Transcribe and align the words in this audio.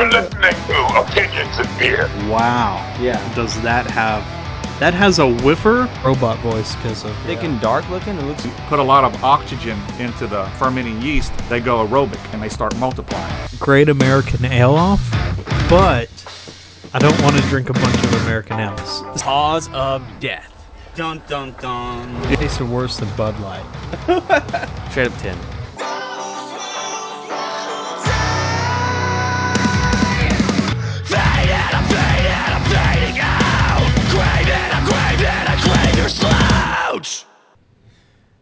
You're 0.00 0.08
listening 0.08 0.52
to 0.52 0.98
Opinions 0.98 1.58
and 1.58 1.78
Beer. 1.78 2.06
Wow. 2.30 2.76
Yeah. 3.02 3.34
Does 3.34 3.60
that 3.60 3.86
have 3.90 4.24
that 4.80 4.94
has 4.94 5.18
a 5.18 5.30
whiffer? 5.30 5.90
robot 6.02 6.38
voice 6.38 6.74
because 6.76 7.04
of 7.04 7.14
Thick 7.26 7.42
and 7.42 7.60
dark 7.60 7.86
looking. 7.90 8.16
It 8.16 8.24
looks. 8.24 8.46
put 8.68 8.78
a 8.78 8.82
lot 8.82 9.04
of 9.04 9.22
oxygen 9.22 9.78
into 9.98 10.26
the 10.26 10.46
fermenting 10.58 11.02
yeast, 11.02 11.34
they 11.50 11.60
go 11.60 11.86
aerobic 11.86 12.18
and 12.32 12.42
they 12.42 12.48
start 12.48 12.74
multiplying. 12.76 13.48
Great 13.58 13.90
American 13.90 14.46
Ale 14.46 14.74
off, 14.74 15.06
but 15.68 16.08
I 16.94 16.98
don't 16.98 17.20
want 17.20 17.36
to 17.36 17.42
drink 17.50 17.68
a 17.68 17.74
bunch 17.74 18.02
of 18.02 18.22
American 18.22 18.58
Ales. 18.58 19.02
Cause 19.20 19.68
of 19.74 20.02
death. 20.18 20.50
Dun 20.94 21.22
dun 21.28 21.54
dun. 21.60 22.32
It 22.32 22.38
tasted 22.38 22.66
worse 22.70 22.96
than 22.96 23.14
Bud 23.18 23.38
Light. 23.40 23.66
Straight 24.92 25.08
up 25.08 25.18
ten. 25.18 25.36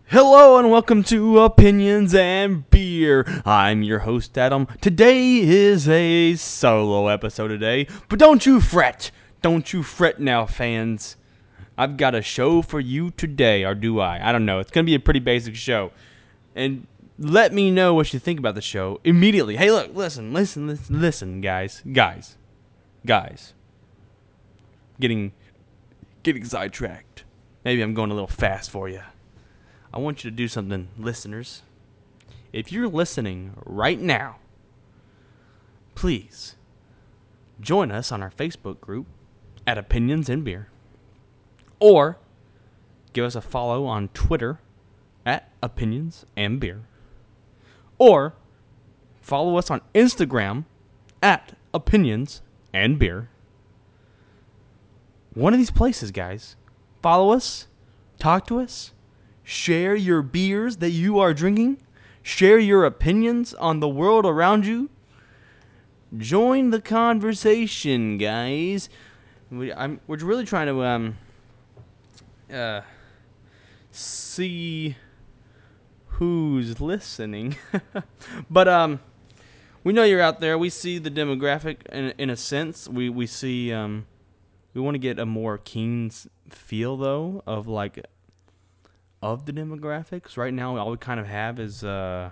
Hello 0.06 0.58
and 0.58 0.70
welcome 0.70 1.02
to 1.04 1.40
Opinions 1.40 2.14
and 2.14 2.70
Beer. 2.70 3.26
I'm 3.44 3.82
your 3.82 3.98
host 3.98 4.38
Adam. 4.38 4.68
Today 4.80 5.40
is 5.40 5.88
a 5.88 6.36
solo 6.36 7.08
episode 7.08 7.48
today, 7.48 7.88
but 8.08 8.20
don't 8.20 8.46
you 8.46 8.60
fret. 8.60 9.10
Don't 9.42 9.72
you 9.72 9.82
fret 9.82 10.20
now, 10.20 10.46
fans. 10.46 11.16
I've 11.76 11.96
got 11.96 12.14
a 12.14 12.22
show 12.22 12.62
for 12.62 12.78
you 12.78 13.10
today, 13.10 13.64
or 13.64 13.74
do 13.74 13.98
I? 13.98 14.28
I 14.28 14.30
don't 14.30 14.46
know. 14.46 14.60
It's 14.60 14.70
gonna 14.70 14.84
be 14.84 14.94
a 14.94 15.00
pretty 15.00 15.20
basic 15.20 15.56
show. 15.56 15.90
And 16.54 16.86
let 17.18 17.52
me 17.52 17.72
know 17.72 17.92
what 17.92 18.12
you 18.14 18.20
think 18.20 18.38
about 18.38 18.54
the 18.54 18.62
show 18.62 19.00
immediately. 19.02 19.56
Hey, 19.56 19.72
look, 19.72 19.94
listen, 19.96 20.32
listen, 20.32 20.68
listen, 20.68 21.00
listen, 21.00 21.40
guys, 21.40 21.82
guys, 21.92 22.36
guys. 23.04 23.52
Getting, 25.00 25.32
getting 26.28 26.44
sidetracked. 26.44 27.24
Maybe 27.64 27.80
I'm 27.80 27.94
going 27.94 28.10
a 28.10 28.14
little 28.14 28.26
fast 28.26 28.70
for 28.70 28.88
you. 28.88 29.00
I 29.94 29.98
want 29.98 30.22
you 30.22 30.30
to 30.30 30.36
do 30.36 30.46
something, 30.46 30.88
listeners. 30.98 31.62
If 32.52 32.70
you're 32.70 32.88
listening 32.88 33.54
right 33.64 33.98
now, 33.98 34.36
please 35.94 36.54
join 37.60 37.90
us 37.90 38.12
on 38.12 38.22
our 38.22 38.30
Facebook 38.30 38.78
group 38.80 39.06
at 39.66 39.78
Opinions 39.78 40.28
and 40.28 40.44
Beer, 40.44 40.68
or 41.80 42.18
give 43.14 43.24
us 43.24 43.34
a 43.34 43.40
follow 43.40 43.86
on 43.86 44.08
Twitter 44.08 44.58
at 45.24 45.50
Opinions 45.62 46.26
and 46.36 46.60
Beer, 46.60 46.82
or 47.96 48.34
follow 49.22 49.56
us 49.56 49.70
on 49.70 49.80
Instagram 49.94 50.64
at 51.22 51.56
Opinions 51.72 52.42
and 52.72 52.98
Beer. 52.98 53.30
One 55.34 55.52
of 55.52 55.58
these 55.58 55.70
places, 55.70 56.10
guys. 56.10 56.56
Follow 57.02 57.32
us, 57.32 57.66
talk 58.18 58.46
to 58.48 58.60
us, 58.60 58.92
share 59.44 59.94
your 59.94 60.22
beers 60.22 60.78
that 60.78 60.90
you 60.90 61.18
are 61.20 61.32
drinking, 61.32 61.78
share 62.22 62.58
your 62.58 62.84
opinions 62.84 63.54
on 63.54 63.80
the 63.80 63.88
world 63.88 64.26
around 64.26 64.66
you. 64.66 64.90
Join 66.16 66.70
the 66.70 66.80
conversation, 66.80 68.18
guys. 68.18 68.88
We, 69.50 69.72
I'm, 69.72 70.00
we're 70.06 70.16
really 70.16 70.44
trying 70.44 70.66
to 70.66 70.82
um, 70.82 71.16
uh, 72.52 72.80
see 73.90 74.96
who's 76.06 76.80
listening. 76.80 77.56
but 78.50 78.68
um, 78.68 79.00
we 79.84 79.92
know 79.92 80.04
you're 80.04 80.20
out 80.20 80.40
there. 80.40 80.58
We 80.58 80.70
see 80.70 80.98
the 80.98 81.10
demographic 81.10 81.86
in, 81.92 82.12
in 82.18 82.30
a 82.30 82.36
sense. 82.36 82.88
We 82.88 83.08
we 83.08 83.26
see 83.26 83.72
um, 83.72 84.06
we 84.78 84.84
want 84.84 84.94
to 84.94 85.00
get 85.00 85.18
a 85.18 85.26
more 85.26 85.58
keen 85.58 86.08
feel 86.50 86.96
though 86.96 87.42
of 87.46 87.66
like 87.66 88.06
of 89.20 89.44
the 89.44 89.52
demographics. 89.52 90.36
Right 90.36 90.54
now, 90.54 90.76
all 90.76 90.92
we 90.92 90.96
kind 90.96 91.18
of 91.18 91.26
have 91.26 91.58
is 91.58 91.82
uh, 91.82 92.30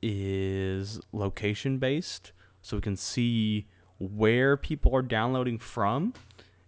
is 0.00 1.00
location 1.12 1.78
based, 1.78 2.30
so 2.62 2.76
we 2.76 2.82
can 2.82 2.96
see 2.96 3.66
where 3.98 4.56
people 4.56 4.94
are 4.94 5.02
downloading 5.02 5.58
from, 5.58 6.14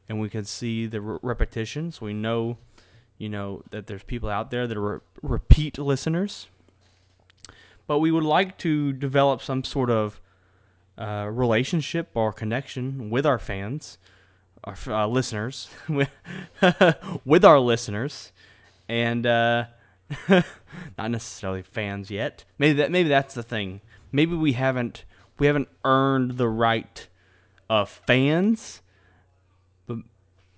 and 0.09 0.21
we 0.21 0.29
can 0.29 0.45
see 0.45 0.87
the 0.87 1.01
re- 1.01 1.19
repetition. 1.23 1.93
So 1.93 2.07
we 2.07 2.13
know, 2.13 2.59
you 3.19 3.29
know, 3.29 3.63
that 3.71 3.87
there's 3.87 4.03
people 4.03 4.29
out 4.29 4.51
there 4.51 4.67
that 4.67 4.77
are 4.77 4.95
re- 4.95 5.01
repeat 5.23 5.79
listeners. 5.79 6.49
But 7.87 8.01
we 8.01 8.11
would 8.11 8.25
like 8.25 8.59
to 8.59 8.93
develop 8.93 9.43
some 9.43 9.63
sort 9.63 9.91
of 9.91 10.21
uh, 10.99 11.29
relationship 11.31 12.09
or 12.15 12.33
connection 12.33 13.11
with 13.11 13.25
our 13.25 13.39
fans, 13.39 13.99
our 14.67 14.77
uh, 14.89 15.07
listeners, 15.07 15.69
with 17.25 17.45
our 17.45 17.59
listeners, 17.59 18.33
and 18.89 19.27
uh, 19.27 19.65
not 20.29 21.11
necessarily 21.11 21.63
fans 21.63 22.11
yet. 22.11 22.45
Maybe 22.59 22.75
that 22.75 22.91
maybe 22.91 23.09
that's 23.09 23.35
the 23.35 23.43
thing. 23.43 23.81
Maybe 24.13 24.35
we 24.35 24.53
haven't 24.53 25.05
we 25.39 25.47
haven't 25.47 25.69
earned 25.85 26.33
the 26.33 26.49
right 26.49 27.07
of 27.71 27.89
fans, 27.89 28.83
but 29.87 29.99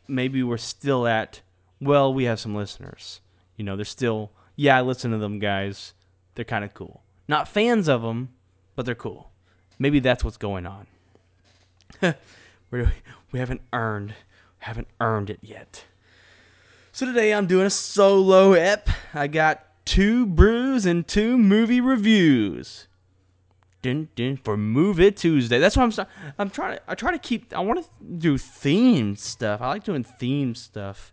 maybe 0.07 0.43
we're 0.43 0.57
still 0.57 1.07
at 1.07 1.41
well, 1.81 2.13
we 2.13 2.25
have 2.25 2.41
some 2.41 2.55
listeners. 2.55 3.21
You 3.57 3.65
know, 3.65 3.77
they're 3.77 3.85
still 3.85 4.31
yeah, 4.57 4.79
I 4.79 4.81
listen 4.81 5.11
to 5.11 5.19
them 5.19 5.39
guys. 5.39 5.93
They're 6.35 6.45
kind 6.45 6.65
of 6.65 6.73
cool. 6.75 7.03
Not 7.27 7.47
fans 7.47 7.89
of 7.89 8.03
them, 8.03 8.31
but 8.75 8.87
they're 8.87 8.95
cool. 8.95 9.31
Maybe 9.79 10.01
that's 10.01 10.25
what's 10.25 10.37
going 10.37 10.67
on. 10.67 10.87
We 12.71 12.85
we 13.33 13.39
haven't 13.39 13.63
earned 13.73 14.15
haven't 14.59 14.89
earned 15.01 15.31
it 15.31 15.39
yet. 15.43 15.85
So 16.93 17.07
today 17.07 17.33
I'm 17.33 17.47
doing 17.47 17.67
a 17.67 17.71
solo 17.71 18.53
ep. 18.53 18.89
I 19.15 19.27
got 19.27 19.65
two 19.85 20.27
brews 20.27 20.85
and 20.85 21.07
two 21.07 21.39
movie 21.39 21.81
reviews. 21.81 22.87
Dun, 23.81 24.09
dun, 24.17 24.37
for 24.37 24.57
Movie 24.57 25.13
Tuesday. 25.13 25.61
That's 25.61 25.77
what 25.77 25.99
I'm. 25.99 26.07
I'm 26.39 26.51
trying 26.51 26.77
to. 26.77 26.83
I 26.89 26.97
try 26.97 27.13
to 27.13 27.19
keep. 27.19 27.55
I 27.55 27.61
want 27.61 27.85
to 27.85 28.05
do 28.05 28.35
themed 28.37 29.19
stuff. 29.19 29.63
I 29.63 29.69
like 29.69 29.85
doing 29.85 30.05
themed 30.05 30.57
stuff. 30.57 31.13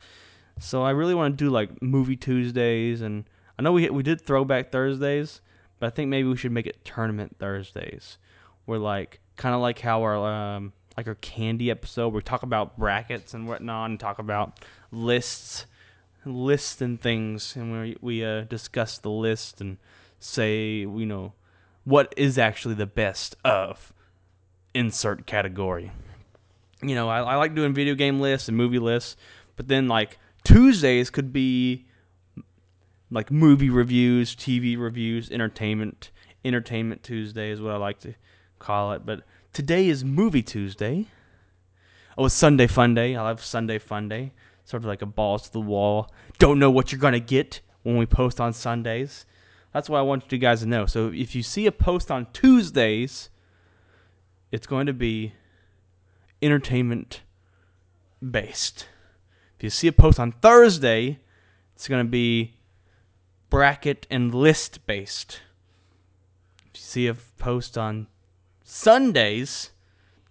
So 0.60 0.82
I 0.82 0.90
really 0.92 1.14
want 1.14 1.38
to 1.38 1.46
do 1.46 1.52
like 1.52 1.82
Movie 1.82 2.16
Tuesdays, 2.16 3.02
and 3.02 3.26
I 3.60 3.62
know 3.62 3.72
we 3.72 3.88
we 3.92 4.02
did 4.02 4.20
Throwback 4.20 4.72
Thursdays, 4.72 5.42
but 5.80 5.88
I 5.88 5.90
think 5.92 6.10
maybe 6.10 6.28
we 6.28 6.38
should 6.38 6.52
make 6.52 6.66
it 6.66 6.84
Tournament 6.84 7.36
Thursdays, 7.38 8.18
where 8.66 8.80
like 8.80 9.20
kind 9.36 9.54
of 9.54 9.62
like 9.62 9.80
how 9.80 10.02
our 10.02 10.16
um 10.16 10.74
like 10.98 11.08
our 11.08 11.16
candy 11.16 11.70
episode, 11.70 12.10
where 12.10 12.18
we 12.18 12.22
talk 12.22 12.44
about 12.44 12.78
brackets 12.78 13.34
and 13.34 13.48
whatnot, 13.48 13.90
and 13.90 14.00
talk 14.00 14.20
about 14.20 14.60
lists, 14.92 15.66
lists 16.26 16.82
and 16.82 17.00
things, 17.02 17.56
and 17.56 17.72
we 17.72 17.98
we 18.02 18.26
uh, 18.26 18.42
discuss 18.42 18.98
the 18.98 19.10
list 19.10 19.62
and 19.62 19.78
say 20.20 20.80
you 20.80 21.06
know 21.06 21.34
what 21.84 22.14
is 22.18 22.38
actually 22.38 22.76
the 22.76 22.86
best 22.86 23.36
of 23.44 23.94
insert 24.74 25.26
category. 25.26 25.92
You 26.82 26.96
know, 26.96 27.10
I, 27.10 27.22
I 27.22 27.36
like 27.36 27.56
doing 27.56 27.74
video 27.74 27.96
game 27.96 28.20
lists 28.20 28.48
and 28.48 28.58
movie 28.58 28.80
lists, 28.80 29.16
but 29.56 29.68
then 29.68 29.88
like 29.88 30.20
Tuesdays 30.44 31.10
could 31.10 31.34
be 31.34 31.86
like 33.10 33.32
movie 33.32 33.70
reviews, 33.70 34.36
TV 34.36 34.78
reviews, 34.78 35.32
entertainment. 35.32 36.12
Entertainment 36.44 37.02
Tuesday 37.02 37.50
is 37.50 37.60
what 37.60 37.74
I 37.74 37.78
like 37.78 38.00
to 38.02 38.14
call 38.60 38.92
it. 38.94 39.06
But 39.06 39.22
today 39.56 39.88
is 39.88 40.04
Movie 40.04 40.44
Tuesday. 40.44 41.08
Oh, 42.18 42.26
it's 42.26 42.36
Sunday 42.36 42.68
Fun 42.68 42.94
Day. 42.94 43.16
I 43.16 43.22
love 43.22 43.42
Sunday 43.42 43.80
Fun 43.80 44.10
Day. 44.10 44.34
Sort 44.66 44.84
of 44.84 44.88
like 44.88 45.02
a 45.02 45.06
balls 45.06 45.44
to 45.44 45.54
the 45.54 45.62
wall. 45.62 46.12
Don't 46.40 46.60
know 46.60 46.70
what 46.70 46.92
you're 46.92 47.00
gonna 47.00 47.22
get 47.22 47.62
when 47.84 47.96
we 47.96 48.06
post 48.06 48.42
on 48.42 48.52
Sundays. 48.52 49.26
That's 49.72 49.90
what 49.90 50.00
I 50.00 50.02
want 50.02 50.30
you 50.30 50.40
guys 50.40 50.60
to 50.60 50.66
know. 50.66 50.86
So 50.88 51.08
if 51.08 51.36
you 51.36 51.42
see 51.42 51.68
a 51.68 51.72
post 51.72 52.12
on 52.12 52.28
Tuesdays, 52.34 53.30
it's 54.52 54.68
going 54.68 54.88
to 54.88 54.94
be 54.94 55.34
entertainment 56.42 57.22
based. 58.30 58.88
If 59.58 59.64
you 59.64 59.70
see 59.70 59.88
a 59.88 59.94
post 59.94 60.20
on 60.20 60.34
Thursday, 60.34 61.20
it's 61.76 61.88
going 61.88 62.06
to 62.06 62.10
be 62.10 62.56
bracket 63.50 64.06
and 64.10 64.34
list 64.34 64.86
based. 64.86 65.42
If 66.74 66.76
you 66.76 66.82
see 66.82 67.08
a 67.08 67.14
post 67.14 67.78
on 67.78 68.08
Sundays, 68.68 69.70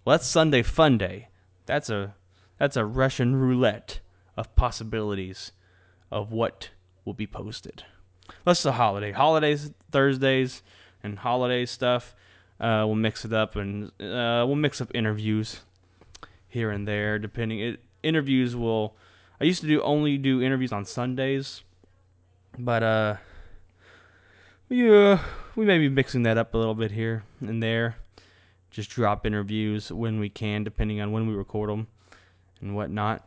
well, 0.03 0.17
that's 0.17 0.27
Sunday 0.27 0.61
Fun 0.61 0.97
Day. 0.97 1.29
That's 1.65 1.89
a 1.89 2.15
that's 2.59 2.75
a 2.75 2.83
Russian 2.83 3.37
roulette 3.37 4.01
of 4.35 4.53
possibilities 4.57 5.53
of 6.11 6.33
what 6.33 6.69
will 7.05 7.13
be 7.13 7.27
posted. 7.27 7.85
That's 8.43 8.61
the 8.61 8.73
holiday. 8.73 9.13
Holidays, 9.13 9.71
Thursdays, 9.89 10.63
and 11.01 11.17
holiday 11.17 11.65
stuff. 11.65 12.13
Uh, 12.59 12.83
we'll 12.85 12.95
mix 12.95 13.23
it 13.23 13.31
up 13.31 13.55
and 13.55 13.85
uh, 14.01 14.43
we'll 14.45 14.55
mix 14.55 14.81
up 14.81 14.91
interviews 14.93 15.61
here 16.49 16.71
and 16.71 16.85
there, 16.85 17.17
depending. 17.17 17.61
It 17.61 17.79
interviews 18.03 18.53
will. 18.53 18.97
I 19.39 19.45
used 19.45 19.61
to 19.61 19.67
do 19.67 19.81
only 19.81 20.17
do 20.17 20.41
interviews 20.41 20.73
on 20.73 20.83
Sundays, 20.83 21.63
but 22.59 22.83
uh, 22.83 23.15
we 24.67 24.93
uh, 24.93 25.19
we 25.55 25.65
may 25.65 25.77
be 25.77 25.87
mixing 25.87 26.23
that 26.23 26.37
up 26.37 26.53
a 26.53 26.57
little 26.57 26.75
bit 26.75 26.91
here 26.91 27.23
and 27.39 27.63
there, 27.63 27.95
just 28.75 28.89
drop 28.89 29.25
interviews 29.25 29.89
when 29.89 30.19
we 30.19 30.27
can, 30.27 30.65
depending 30.65 30.99
on 30.99 31.13
when 31.13 31.25
we 31.27 31.33
record 31.33 31.69
them 31.69 31.87
and 32.59 32.75
whatnot. 32.75 33.25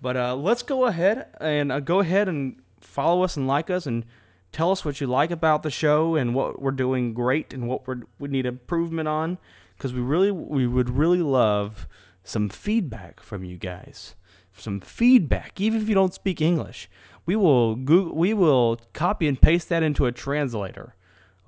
But 0.00 0.16
uh, 0.16 0.36
let's 0.36 0.62
go 0.62 0.84
ahead 0.84 1.26
and 1.40 1.72
uh, 1.72 1.80
go 1.80 1.98
ahead 1.98 2.28
and 2.28 2.62
follow 2.80 3.22
us 3.22 3.36
and 3.36 3.48
like 3.48 3.68
us 3.68 3.86
and 3.86 4.04
tell 4.52 4.70
us 4.70 4.84
what 4.84 5.00
you 5.00 5.08
like 5.08 5.32
about 5.32 5.64
the 5.64 5.70
show 5.70 6.14
and 6.14 6.36
what 6.36 6.62
we're 6.62 6.70
doing 6.70 7.14
great 7.14 7.52
and 7.52 7.66
what 7.66 7.88
we're, 7.88 8.02
we 8.20 8.28
need 8.28 8.46
improvement 8.46 9.08
on 9.08 9.38
because 9.76 9.92
we 9.92 10.00
really 10.00 10.30
we 10.30 10.68
would 10.68 10.88
really 10.88 11.20
love 11.20 11.88
some 12.22 12.48
feedback 12.48 13.18
from 13.18 13.42
you 13.42 13.56
guys. 13.56 14.14
Some 14.56 14.80
feedback 14.80 15.60
even 15.60 15.82
if 15.82 15.88
you 15.88 15.96
don't 15.96 16.14
speak 16.14 16.40
english. 16.40 16.88
We 17.24 17.34
will 17.34 17.74
Google, 17.74 18.14
we 18.14 18.34
will 18.34 18.78
copy 18.92 19.26
and 19.26 19.40
paste 19.40 19.68
that 19.70 19.82
into 19.82 20.06
a 20.06 20.12
translator 20.12 20.94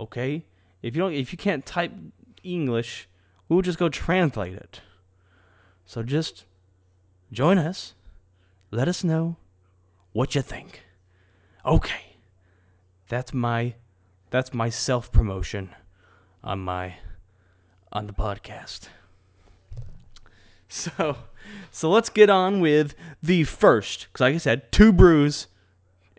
okay? 0.00 0.44
If 0.82 0.96
you 0.96 1.02
don't 1.02 1.12
if 1.12 1.31
you 1.32 1.38
can't 1.38 1.64
type 1.64 1.93
english 2.44 3.08
we'll 3.49 3.62
just 3.62 3.79
go 3.79 3.89
translate 3.89 4.55
it 4.55 4.81
so 5.85 6.03
just 6.03 6.45
join 7.33 7.59
us 7.59 7.95
let 8.71 8.89
us 8.89 9.03
know 9.03 9.37
what 10.12 10.35
you 10.35 10.43
think 10.43 10.83
okay 11.65 12.17
that's 13.09 13.33
my 13.33 13.75
that's 14.31 14.53
my 14.53 14.69
self 14.69 15.11
promotion 15.11 15.71
on 16.45 16.61
my 16.61 16.97
on 17.93 18.06
the 18.06 18.12
podcast. 18.12 18.89
So 20.71 21.17
so 21.71 21.89
let's 21.89 22.11
get 22.11 22.29
on 22.29 22.61
with 22.61 22.94
the 23.23 23.44
first 23.44 24.12
cuz 24.12 24.21
like 24.21 24.35
I 24.35 24.39
said, 24.39 24.71
two 24.71 24.93
brews 24.93 25.47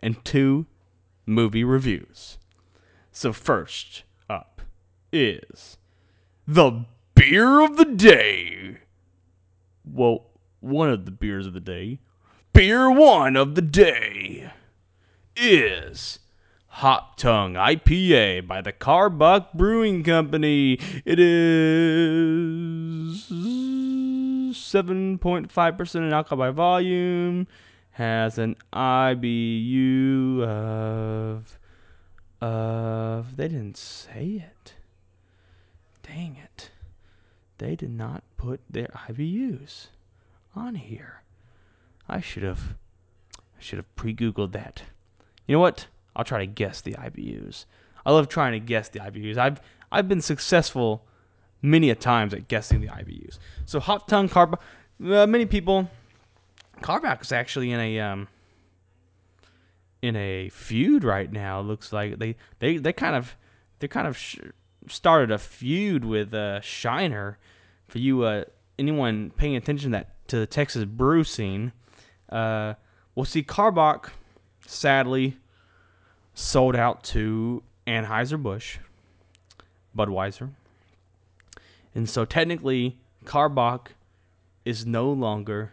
and 0.00 0.24
two 0.24 0.66
movie 1.24 1.62
reviews. 1.62 2.36
So 3.12 3.32
first 3.32 4.02
up 4.28 4.60
is 5.12 5.78
the 6.48 6.84
beer 7.30 7.60
of 7.60 7.76
the 7.76 7.84
day. 7.84 8.78
Well, 9.84 10.30
one 10.58 10.90
of 10.90 11.04
the 11.04 11.12
beers 11.12 11.46
of 11.46 11.52
the 11.52 11.60
day. 11.60 12.00
Beer 12.52 12.90
one 12.90 13.36
of 13.36 13.54
the 13.54 13.62
day 13.62 14.50
is 15.36 16.18
Hop 16.66 17.16
Tongue 17.16 17.54
IPA 17.54 18.48
by 18.48 18.60
the 18.60 18.72
Karbach 18.72 19.54
Brewing 19.54 20.02
Company. 20.02 20.80
It 21.04 21.20
is 21.20 21.28
7.5% 23.30 25.94
in 25.94 26.12
alcohol 26.12 26.38
by 26.38 26.50
volume. 26.50 27.46
Has 27.92 28.38
an 28.38 28.56
IBU 28.72 30.42
of 30.42 31.60
of 32.40 33.36
they 33.36 33.46
didn't 33.46 33.76
say 33.76 34.44
it. 34.48 34.74
Dang 36.02 36.36
it. 36.42 36.69
They 37.60 37.76
did 37.76 37.90
not 37.90 38.24
put 38.38 38.60
their 38.70 38.88
IBUs 39.06 39.88
on 40.56 40.76
here. 40.76 41.20
I 42.08 42.18
should 42.22 42.42
have 42.42 42.74
I 43.36 43.60
should 43.60 43.76
have 43.76 43.96
pre-googled 43.96 44.52
that. 44.52 44.82
You 45.46 45.56
know 45.56 45.60
what? 45.60 45.86
I'll 46.16 46.24
try 46.24 46.38
to 46.38 46.46
guess 46.46 46.80
the 46.80 46.94
IBUs. 46.94 47.66
I 48.06 48.12
love 48.12 48.28
trying 48.28 48.52
to 48.52 48.60
guess 48.60 48.88
the 48.88 49.00
IBUs. 49.00 49.36
I've 49.36 49.60
I've 49.92 50.08
been 50.08 50.22
successful 50.22 51.04
many 51.60 51.90
a 51.90 51.94
times 51.94 52.32
at 52.32 52.48
guessing 52.48 52.80
the 52.80 52.88
IBUs. 52.88 53.38
So 53.66 53.78
hot 53.78 54.08
tongue 54.08 54.30
carb. 54.30 54.54
Uh, 55.04 55.26
many 55.26 55.44
people. 55.44 55.90
Karbach 56.80 57.20
is 57.20 57.30
actually 57.30 57.72
in 57.72 57.80
a 57.80 58.00
um. 58.00 58.28
In 60.00 60.16
a 60.16 60.48
feud 60.48 61.04
right 61.04 61.30
now. 61.30 61.60
Looks 61.60 61.92
like 61.92 62.18
they 62.18 62.36
they 62.58 62.78
they 62.78 62.94
kind 62.94 63.14
of 63.14 63.36
they 63.80 63.88
kind 63.88 64.08
of 64.08 64.16
sh- 64.16 64.38
started 64.88 65.30
a 65.30 65.38
feud 65.38 66.04
with 66.04 66.34
uh, 66.34 66.60
Shiner. 66.60 67.38
For 67.88 67.98
you 67.98 68.22
uh 68.22 68.44
anyone 68.78 69.30
paying 69.36 69.56
attention 69.56 69.90
that 69.90 70.14
to 70.28 70.38
the 70.38 70.46
Texas 70.46 70.84
brew 70.84 71.24
scene, 71.24 71.72
uh, 72.30 72.74
we'll 73.14 73.24
see 73.24 73.42
Karbach 73.42 74.10
sadly 74.66 75.36
sold 76.34 76.76
out 76.76 77.02
to 77.04 77.62
Anheuser-Busch, 77.86 78.78
Budweiser. 79.96 80.50
And 81.94 82.08
so 82.08 82.24
technically, 82.24 82.98
Karbach 83.24 83.88
is 84.64 84.86
no 84.86 85.10
longer 85.10 85.72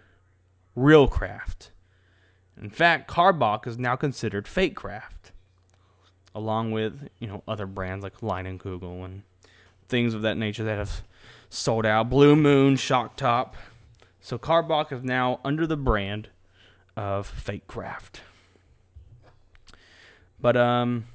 real 0.75 1.07
craft. 1.07 1.71
In 2.59 2.69
fact, 2.69 3.09
Karbach 3.09 3.67
is 3.67 3.77
now 3.77 3.95
considered 3.95 4.47
fake 4.47 4.75
craft, 4.75 5.16
along 6.35 6.71
with 6.71 7.09
you 7.19 7.27
know 7.27 7.43
other 7.47 7.65
brands 7.65 8.03
like 8.03 8.19
Leinenkugel 8.21 8.45
and 8.45 8.59
Google 8.59 9.05
and 9.05 9.23
things 9.89 10.13
of 10.13 10.21
that 10.23 10.37
nature 10.37 10.63
that 10.63 10.77
have 10.77 11.01
sold 11.49 11.85
out. 11.85 12.09
Blue 12.09 12.35
Moon, 12.35 12.75
Shock 12.75 13.15
Top. 13.15 13.55
So 14.21 14.37
Karbach 14.37 14.91
is 14.91 15.03
now 15.03 15.39
under 15.45 15.65
the 15.65 15.77
brand 15.77 16.29
of 16.95 17.27
fake 17.27 17.67
craft. 17.67 18.21
But 20.39 20.57
um, 20.57 21.05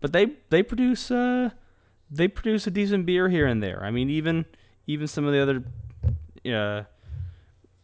but 0.00 0.12
they 0.12 0.32
they 0.50 0.62
produce 0.62 1.10
uh, 1.10 1.50
they 2.10 2.28
produce 2.28 2.66
a 2.66 2.70
decent 2.70 3.06
beer 3.06 3.28
here 3.28 3.46
and 3.46 3.62
there. 3.62 3.82
I 3.84 3.90
mean, 3.90 4.10
even 4.10 4.44
even 4.86 5.06
some 5.06 5.26
of 5.26 5.32
the 5.32 5.40
other 5.40 5.64
uh, 6.54 6.84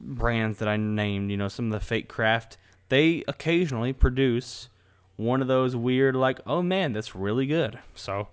brands 0.00 0.58
that 0.58 0.68
I 0.68 0.76
named, 0.76 1.30
you 1.30 1.36
know, 1.36 1.48
some 1.48 1.66
of 1.66 1.72
the 1.72 1.84
fake 1.84 2.08
craft, 2.08 2.56
they 2.88 3.24
occasionally 3.28 3.92
produce 3.92 4.68
one 5.18 5.42
of 5.42 5.48
those 5.48 5.76
weird 5.76 6.16
like, 6.16 6.40
oh 6.46 6.62
man, 6.62 6.92
that's 6.92 7.14
really 7.14 7.44
good. 7.44 7.78
So 7.94 8.28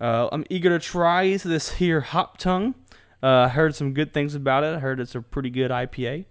uh, 0.00 0.28
I'm 0.32 0.44
eager 0.48 0.70
to 0.70 0.78
try 0.78 1.36
this 1.36 1.70
here 1.70 2.00
hop 2.00 2.38
tongue. 2.38 2.74
Uh, 3.20 3.48
heard 3.48 3.74
some 3.74 3.92
good 3.92 4.14
things 4.14 4.36
about 4.36 4.62
it. 4.62 4.76
I 4.76 4.78
heard 4.78 5.00
it's 5.00 5.16
a 5.16 5.20
pretty 5.20 5.50
good 5.50 5.72
IPA. 5.72 6.24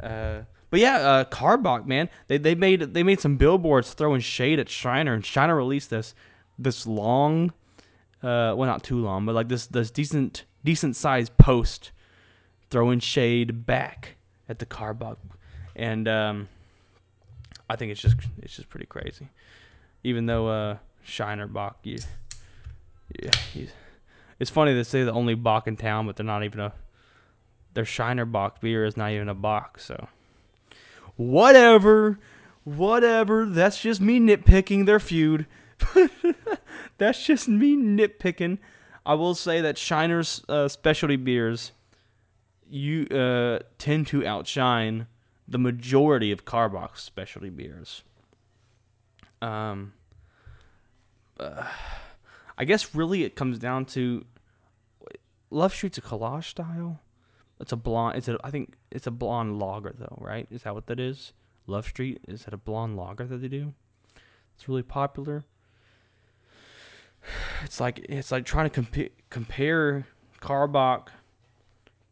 Uh, 0.00 0.42
but 0.70 0.80
yeah, 0.80 1.24
uh, 1.34 1.82
man, 1.84 2.08
they, 2.28 2.38
they 2.38 2.54
made 2.54 2.94
they 2.94 3.02
made 3.02 3.20
some 3.20 3.36
billboards 3.36 3.92
throwing 3.92 4.20
shade 4.20 4.58
at 4.58 4.68
Shiner, 4.68 5.12
and 5.12 5.26
Shiner 5.26 5.56
released 5.56 5.90
this 5.90 6.14
this 6.58 6.86
long, 6.86 7.52
uh, 8.22 8.54
well 8.56 8.66
not 8.66 8.84
too 8.84 8.98
long, 8.98 9.26
but 9.26 9.34
like 9.34 9.48
this 9.48 9.66
this 9.66 9.90
decent 9.90 10.44
decent 10.64 10.94
sized 10.94 11.36
post 11.36 11.90
throwing 12.70 13.00
shade 13.00 13.66
back 13.66 14.16
at 14.48 14.60
the 14.60 14.66
Karbach, 14.66 15.18
and 15.74 16.06
um, 16.06 16.48
I 17.72 17.76
think 17.76 17.90
it's 17.90 18.02
just 18.02 18.16
it's 18.42 18.54
just 18.54 18.68
pretty 18.68 18.84
crazy. 18.84 19.30
Even 20.04 20.26
though 20.26 20.48
uh, 20.48 20.76
Shiner 21.02 21.46
Bock, 21.46 21.78
you, 21.84 21.98
yeah, 23.22 23.30
he's, 23.54 23.70
it's 24.38 24.50
funny 24.50 24.74
to 24.74 24.84
say 24.84 25.04
the 25.04 25.12
only 25.12 25.34
Bock 25.34 25.66
in 25.66 25.76
town, 25.76 26.06
but 26.06 26.16
they're 26.16 26.26
not 26.26 26.44
even 26.44 26.60
a 26.60 26.72
their 27.72 27.86
Shiner 27.86 28.26
Bock 28.26 28.60
beer 28.60 28.84
is 28.84 28.96
not 28.98 29.12
even 29.12 29.30
a 29.30 29.34
Bock, 29.34 29.80
so 29.80 30.08
whatever, 31.16 32.18
whatever. 32.64 33.46
That's 33.46 33.80
just 33.80 34.02
me 34.02 34.20
nitpicking 34.20 34.84
their 34.84 35.00
feud. 35.00 35.46
That's 36.98 37.24
just 37.24 37.48
me 37.48 37.74
nitpicking. 37.74 38.58
I 39.06 39.14
will 39.14 39.34
say 39.34 39.62
that 39.62 39.76
Shiner's 39.76 40.44
uh, 40.46 40.68
specialty 40.68 41.16
beers 41.16 41.72
you 42.68 43.06
uh, 43.06 43.60
tend 43.78 44.08
to 44.08 44.26
outshine 44.26 45.06
the 45.48 45.58
majority 45.58 46.32
of 46.32 46.44
Karbach's 46.44 47.02
specialty 47.02 47.50
beers. 47.50 48.02
Um, 49.40 49.92
uh, 51.38 51.66
I 52.56 52.64
guess 52.64 52.94
really 52.94 53.24
it 53.24 53.34
comes 53.34 53.58
down 53.58 53.86
to 53.86 54.24
Love 55.50 55.74
Street's 55.74 55.98
a 55.98 56.00
Kölsch 56.00 56.44
style. 56.44 57.00
It's 57.60 57.72
a 57.72 57.76
blonde. 57.76 58.18
It's 58.18 58.28
a. 58.28 58.38
I 58.42 58.50
think 58.50 58.74
it's 58.90 59.06
a 59.06 59.10
blonde 59.10 59.58
lager 59.58 59.94
though, 59.96 60.18
right? 60.20 60.46
Is 60.50 60.62
that 60.62 60.74
what 60.74 60.86
that 60.86 60.98
is? 60.98 61.32
Love 61.66 61.86
Street 61.86 62.20
is 62.26 62.44
that 62.44 62.54
a 62.54 62.56
blonde 62.56 62.96
lager 62.96 63.24
that 63.24 63.38
they 63.38 63.48
do? 63.48 63.72
It's 64.54 64.68
really 64.68 64.82
popular. 64.82 65.44
It's 67.62 67.78
like 67.78 68.00
it's 68.08 68.32
like 68.32 68.44
trying 68.44 68.68
to 68.68 68.82
compa- 68.82 69.12
compare 69.30 70.06
Karbach 70.40 71.08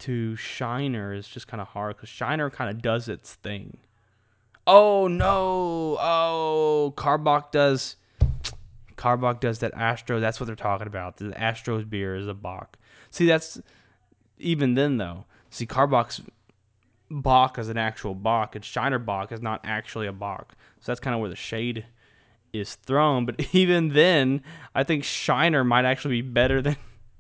to 0.01 0.37
Shiner 0.37 1.13
is 1.13 1.29
just 1.29 1.49
kind 1.49 1.61
of 1.61 1.69
hard 1.69 1.97
because 1.97 2.09
Shiner 2.09 2.51
kind 2.51 2.71
of 2.71 2.83
does 2.83 3.09
its 3.09 3.35
thing. 3.35 3.79
Oh 4.67 5.09
no! 5.09 5.97
Oh, 6.01 6.95
Karbach 6.97 7.51
does. 7.51 7.97
Karbach 8.97 9.41
does 9.41 9.61
that 9.61 9.73
Astro. 9.75 10.21
That's 10.21 10.39
what 10.39 10.47
they're 10.47 10.57
talking 10.57 10.87
about. 10.87 11.17
The 11.17 11.39
Astro's 11.39 11.85
beer 11.85 12.15
is 12.17 12.29
a 12.29 12.35
Bock. 12.35 12.79
See, 13.11 13.27
that's 13.27 13.61
even 14.39 14.75
then 14.75 14.99
though. 14.99 15.25
See, 15.51 15.67
Karbach's 15.67 16.21
Bock 17.11 17.59
is 17.59 17.69
an 17.69 17.79
actual 17.79 18.15
Bock, 18.15 18.55
and 18.55 18.65
Shiner 18.65 18.99
Bock 18.99 19.33
is 19.33 19.43
not 19.43 19.61
actually 19.65 20.07
a 20.07 20.13
Bock. 20.13 20.55
So 20.81 20.93
that's 20.93 21.01
kind 21.01 21.15
of 21.15 21.21
where 21.21 21.31
the 21.31 21.37
shade 21.37 21.85
is 22.53 22.75
thrown. 22.75 23.27
But 23.27 23.41
even 23.55 23.89
then, 23.89 24.43
I 24.75 24.85
think 24.85 25.05
Shiner 25.05 25.65
might 25.65 25.85
actually 25.85 26.23
be 26.23 26.29
better 26.29 26.63
than 26.63 26.77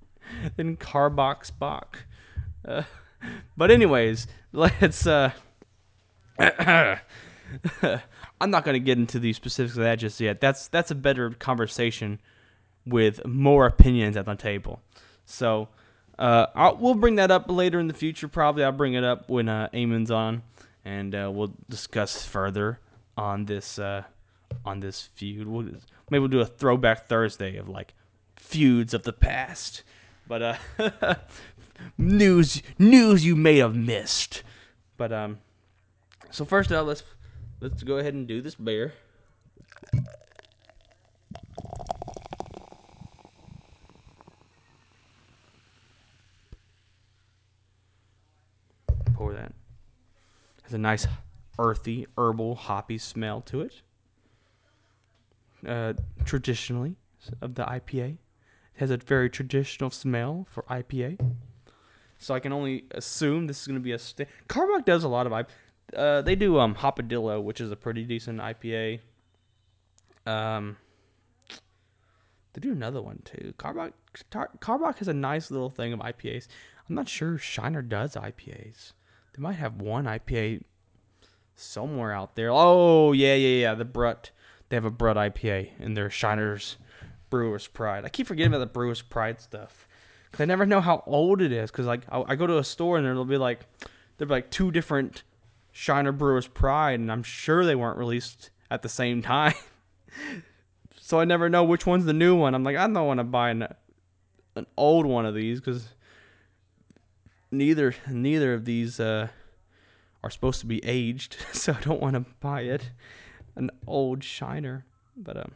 than 0.56 0.76
Karbach's 0.76 1.50
Bock. 1.50 2.04
But 3.56 3.70
anyways, 3.70 4.26
let's. 4.52 5.06
Uh, 5.06 5.30
I'm 6.38 7.00
not 8.50 8.64
going 8.64 8.74
to 8.74 8.80
get 8.80 8.96
into 8.98 9.18
the 9.18 9.32
specifics 9.34 9.76
of 9.76 9.82
that 9.82 9.96
just 9.96 10.18
yet. 10.20 10.40
That's 10.40 10.68
that's 10.68 10.90
a 10.90 10.94
better 10.94 11.30
conversation 11.30 12.18
with 12.86 13.26
more 13.26 13.66
opinions 13.66 14.16
at 14.16 14.24
the 14.24 14.34
table. 14.36 14.80
So 15.26 15.68
Uh, 16.18 16.74
we'll 16.78 16.94
bring 16.94 17.16
that 17.16 17.30
up 17.30 17.50
later 17.50 17.78
in 17.80 17.88
the 17.88 17.94
future. 17.94 18.28
Probably 18.28 18.64
I'll 18.64 18.72
bring 18.72 18.94
it 18.94 19.04
up 19.04 19.28
when 19.28 19.48
uh, 19.48 19.68
Eamon's 19.72 20.10
on, 20.10 20.42
and 20.84 21.14
uh, 21.14 21.30
we'll 21.32 21.54
discuss 21.68 22.24
further 22.26 22.78
on 23.16 23.44
this 23.46 23.78
uh, 23.78 24.02
on 24.64 24.80
this 24.80 25.08
feud. 25.14 25.46
We'll, 25.46 25.64
maybe 26.10 26.20
we'll 26.20 26.28
do 26.28 26.40
a 26.40 26.46
throwback 26.46 27.08
Thursday 27.08 27.56
of 27.56 27.68
like 27.68 27.94
feuds 28.36 28.94
of 28.94 29.02
the 29.02 29.12
past, 29.14 29.82
but 30.28 30.42
uh, 30.42 30.56
news 31.96 32.62
news 32.78 33.24
you 33.24 33.36
may 33.36 33.58
have 33.58 33.74
missed. 33.74 34.42
But 34.96 35.12
um, 35.12 35.38
so 36.30 36.44
first 36.44 36.72
up, 36.72 36.86
let's 36.86 37.02
let's 37.60 37.82
go 37.82 37.98
ahead 37.98 38.14
and 38.14 38.26
do 38.26 38.40
this 38.40 38.54
beer. 38.54 38.92
Pour 49.14 49.32
that. 49.34 49.52
Has 50.62 50.72
a 50.74 50.78
nice 50.78 51.06
earthy, 51.58 52.06
herbal, 52.16 52.54
hoppy 52.54 52.98
smell 52.98 53.42
to 53.42 53.60
it. 53.60 53.82
Uh, 55.66 55.92
traditionally, 56.24 56.96
of 57.42 57.54
the 57.54 57.64
IPA, 57.64 58.12
it 58.12 58.18
has 58.76 58.90
a 58.90 58.96
very 58.96 59.28
traditional 59.28 59.90
smell 59.90 60.46
for 60.50 60.62
IPA. 60.64 61.18
So 62.20 62.34
I 62.34 62.38
can 62.40 62.52
only 62.52 62.84
assume 62.90 63.46
this 63.46 63.62
is 63.62 63.66
going 63.66 63.78
to 63.78 63.82
be 63.82 63.92
a. 63.92 63.98
Sta- 63.98 64.26
Karbach 64.46 64.84
does 64.84 65.04
a 65.04 65.08
lot 65.08 65.26
of 65.26 65.32
IPA. 65.32 65.46
Uh, 65.96 66.22
they 66.22 66.36
do 66.36 66.60
um 66.60 66.74
Hopadillo, 66.74 67.42
which 67.42 67.60
is 67.60 67.72
a 67.72 67.76
pretty 67.76 68.04
decent 68.04 68.38
IPA. 68.38 69.00
Um, 70.26 70.76
they 72.52 72.60
do 72.60 72.72
another 72.72 73.00
one 73.00 73.22
too. 73.24 73.54
Karbach 73.58 73.92
Tar- 74.30 74.50
has 74.98 75.08
a 75.08 75.14
nice 75.14 75.50
little 75.50 75.70
thing 75.70 75.92
of 75.92 76.00
IPAs. 76.00 76.46
I'm 76.88 76.94
not 76.94 77.08
sure 77.08 77.38
Shiner 77.38 77.82
does 77.82 78.14
IPAs. 78.14 78.92
They 79.32 79.40
might 79.40 79.54
have 79.54 79.80
one 79.80 80.04
IPA 80.04 80.62
somewhere 81.56 82.12
out 82.12 82.36
there. 82.36 82.50
Oh 82.50 83.12
yeah, 83.12 83.34
yeah, 83.34 83.60
yeah. 83.62 83.74
The 83.74 83.84
Brut. 83.86 84.30
They 84.68 84.76
have 84.76 84.84
a 84.84 84.90
Brut 84.90 85.16
IPA 85.16 85.80
in 85.80 85.94
their 85.94 86.10
Shiner's 86.10 86.76
Brewer's 87.30 87.66
Pride. 87.66 88.04
I 88.04 88.08
keep 88.08 88.26
forgetting 88.26 88.52
about 88.52 88.58
the 88.60 88.66
Brewer's 88.66 89.02
Pride 89.02 89.40
stuff. 89.40 89.88
Cause 90.32 90.40
I 90.40 90.44
never 90.44 90.64
know 90.64 90.80
how 90.80 91.02
old 91.06 91.42
it 91.42 91.52
is. 91.52 91.70
Cause 91.70 91.86
like 91.86 92.02
I, 92.10 92.22
I 92.28 92.36
go 92.36 92.46
to 92.46 92.58
a 92.58 92.64
store 92.64 92.96
and 92.96 93.04
there'll 93.04 93.24
be 93.24 93.36
like 93.36 93.66
there'll 94.16 94.28
be 94.28 94.34
like 94.34 94.50
two 94.50 94.70
different 94.70 95.22
Shiner 95.72 96.12
Brewer's 96.12 96.46
Pride, 96.46 97.00
and 97.00 97.10
I'm 97.10 97.22
sure 97.22 97.64
they 97.64 97.74
weren't 97.74 97.98
released 97.98 98.50
at 98.70 98.82
the 98.82 98.88
same 98.88 99.22
time. 99.36 99.54
so 101.00 101.20
I 101.20 101.24
never 101.24 101.48
know 101.48 101.64
which 101.64 101.86
one's 101.86 102.04
the 102.04 102.12
new 102.12 102.36
one. 102.36 102.54
I'm 102.54 102.64
like 102.64 102.76
I 102.76 102.86
don't 102.86 103.06
want 103.06 103.18
to 103.18 103.24
buy 103.24 103.50
an, 103.50 103.66
an 104.56 104.66
old 104.76 105.06
one 105.06 105.26
of 105.26 105.34
these 105.34 105.60
because 105.60 105.88
neither 107.50 107.94
neither 108.08 108.54
of 108.54 108.64
these 108.64 109.00
uh, 109.00 109.28
are 110.22 110.30
supposed 110.30 110.60
to 110.60 110.66
be 110.66 110.84
aged, 110.84 111.36
so 111.52 111.72
I 111.72 111.80
don't 111.80 112.00
want 112.00 112.14
to 112.14 112.24
buy 112.40 112.62
it. 112.62 112.90
An 113.56 113.70
old 113.86 114.22
Shiner, 114.22 114.86
but 115.16 115.36
um. 115.36 115.52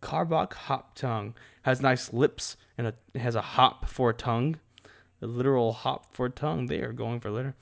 Karbach 0.00 0.52
hop 0.52 0.94
tongue 0.94 1.34
has 1.62 1.80
nice 1.80 2.12
lips 2.12 2.56
and 2.76 2.86
a, 2.86 3.18
has 3.18 3.34
a 3.34 3.40
hop 3.40 3.88
for 3.88 4.10
a 4.10 4.14
tongue, 4.14 4.58
a 5.20 5.26
literal 5.26 5.72
hop 5.72 6.14
for 6.14 6.26
a 6.26 6.30
tongue. 6.30 6.66
They 6.66 6.80
are 6.80 6.92
going 6.92 7.20
for 7.20 7.30
litter. 7.30 7.54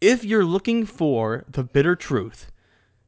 If 0.00 0.24
you're 0.24 0.44
looking 0.44 0.86
for 0.86 1.44
the 1.48 1.64
bitter 1.64 1.94
truth, 1.96 2.50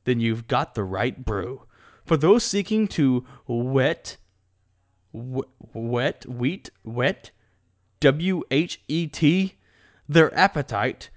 then 0.05 0.21
you've 0.21 0.47
got 0.47 0.75
the 0.75 0.85
right 0.85 1.25
brew. 1.25 1.63
For 2.05 2.17
those 2.17 2.45
seeking 2.45 2.89
to 2.89 3.25
wet, 3.47 4.17
wet 5.13 6.27
wheat, 6.27 6.71
wet, 6.85 7.31
W 8.01 8.43
H 8.51 8.83
E 8.89 9.07
T, 9.07 9.55
their 10.09 10.37
appetite 10.37 11.11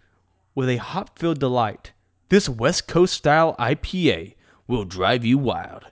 with 0.54 0.70
a 0.70 0.78
hop-filled 0.78 1.40
delight, 1.40 1.92
this 2.30 2.48
West 2.48 2.88
Coast 2.88 3.16
style 3.16 3.56
IPA 3.58 4.36
will 4.68 4.86
drive 4.86 5.26
you 5.26 5.38
wild 5.38 5.86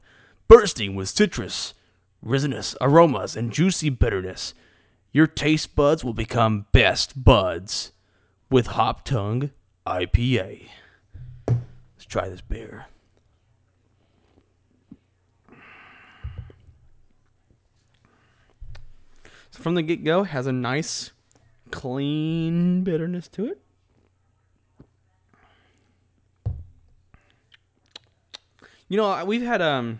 bursting 0.53 0.93
with 0.93 1.09
citrus, 1.09 1.73
resinous 2.21 2.75
aromas, 2.79 3.35
and 3.35 3.51
juicy 3.51 3.89
bitterness. 3.89 4.53
Your 5.11 5.25
taste 5.25 5.75
buds 5.75 6.03
will 6.03 6.13
become 6.13 6.67
best 6.71 7.23
buds 7.23 7.91
with 8.51 8.67
Hop 8.67 9.03
Tongue 9.03 9.49
IPA. 9.87 10.67
Let's 11.47 12.05
try 12.07 12.29
this 12.29 12.41
beer. 12.41 12.85
So 19.49 19.59
from 19.59 19.73
the 19.73 19.81
get 19.81 20.03
go, 20.03 20.21
has 20.21 20.45
a 20.45 20.51
nice, 20.51 21.09
clean 21.71 22.83
bitterness 22.83 23.27
to 23.29 23.47
it. 23.47 23.59
You 28.87 28.97
know, 28.97 29.25
we've 29.25 29.41
had 29.41 29.59
um 29.59 29.97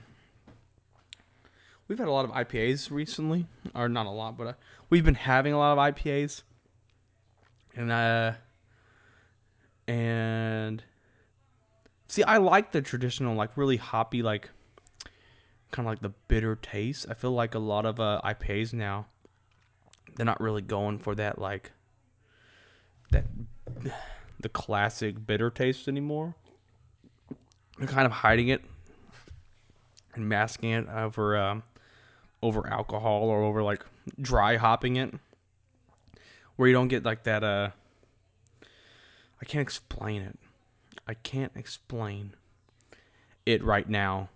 we've 1.88 2.00
had 2.00 2.08
a 2.08 2.12
lot 2.12 2.26
of 2.26 2.32
IPAs 2.32 2.92
recently, 2.92 3.46
or 3.76 3.90
not 3.90 4.06
a 4.06 4.10
lot, 4.10 4.38
but 4.38 4.48
uh, 4.48 4.54
we've 4.90 5.06
been 5.06 5.16
having 5.16 5.54
a 5.54 5.58
lot 5.58 5.78
of 5.78 5.96
IPAs, 5.96 6.44
and 7.76 7.92
uh, 7.92 8.34
and 9.88 10.84
see, 12.08 12.24
I 12.24 12.38
like 12.38 12.72
the 12.72 12.82
traditional, 12.82 13.36
like 13.36 13.58
really 13.58 13.78
hoppy, 13.78 14.22
like 14.22 14.50
kind 15.72 15.88
of 15.88 15.92
like 15.92 16.02
the 16.02 16.14
bitter 16.28 16.56
taste. 16.56 17.08
I 17.10 17.14
feel 17.16 17.32
like 17.32 17.56
a 17.56 17.60
lot 17.60 17.86
of 17.86 18.00
uh, 18.00 18.22
IPAs 18.24 18.74
now, 18.74 19.08
they're 20.16 20.26
not 20.26 20.40
really 20.40 20.62
going 20.62 21.00
for 21.00 21.16
that 21.16 21.40
like 21.40 21.72
that 23.12 23.26
the 24.40 24.50
classic 24.50 25.26
bitter 25.26 25.50
taste 25.50 25.88
anymore. 25.88 26.36
They're 27.78 27.88
kind 27.88 28.06
of 28.06 28.12
hiding 28.12 28.50
it 28.50 28.62
and 30.14 30.30
masking 30.30 30.72
it 30.72 30.88
over 30.90 31.36
um, 31.36 31.64
over 32.44 32.68
alcohol 32.68 33.24
or 33.24 33.42
over 33.42 33.64
like 33.64 33.86
dry 34.22 34.58
hopping 34.58 34.98
it 34.98 35.14
where 36.56 36.68
you 36.68 36.74
don't 36.74 36.90
get 36.90 37.04
like 37.04 37.24
that 37.24 37.44
uh 37.44 37.70
I 39.44 39.46
can't 39.46 39.62
explain 39.62 40.22
it. 40.22 40.40
I 41.06 41.16
can't 41.16 41.52
explain 41.56 42.34
it 43.46 43.62
right 43.62 43.90
now. 43.90 44.30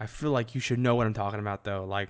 I 0.00 0.06
feel 0.06 0.30
like 0.30 0.54
you 0.54 0.60
should 0.60 0.78
know 0.78 0.94
what 0.94 1.06
I'm 1.06 1.12
talking 1.12 1.38
about 1.38 1.64
though. 1.64 1.84
Like 1.84 2.08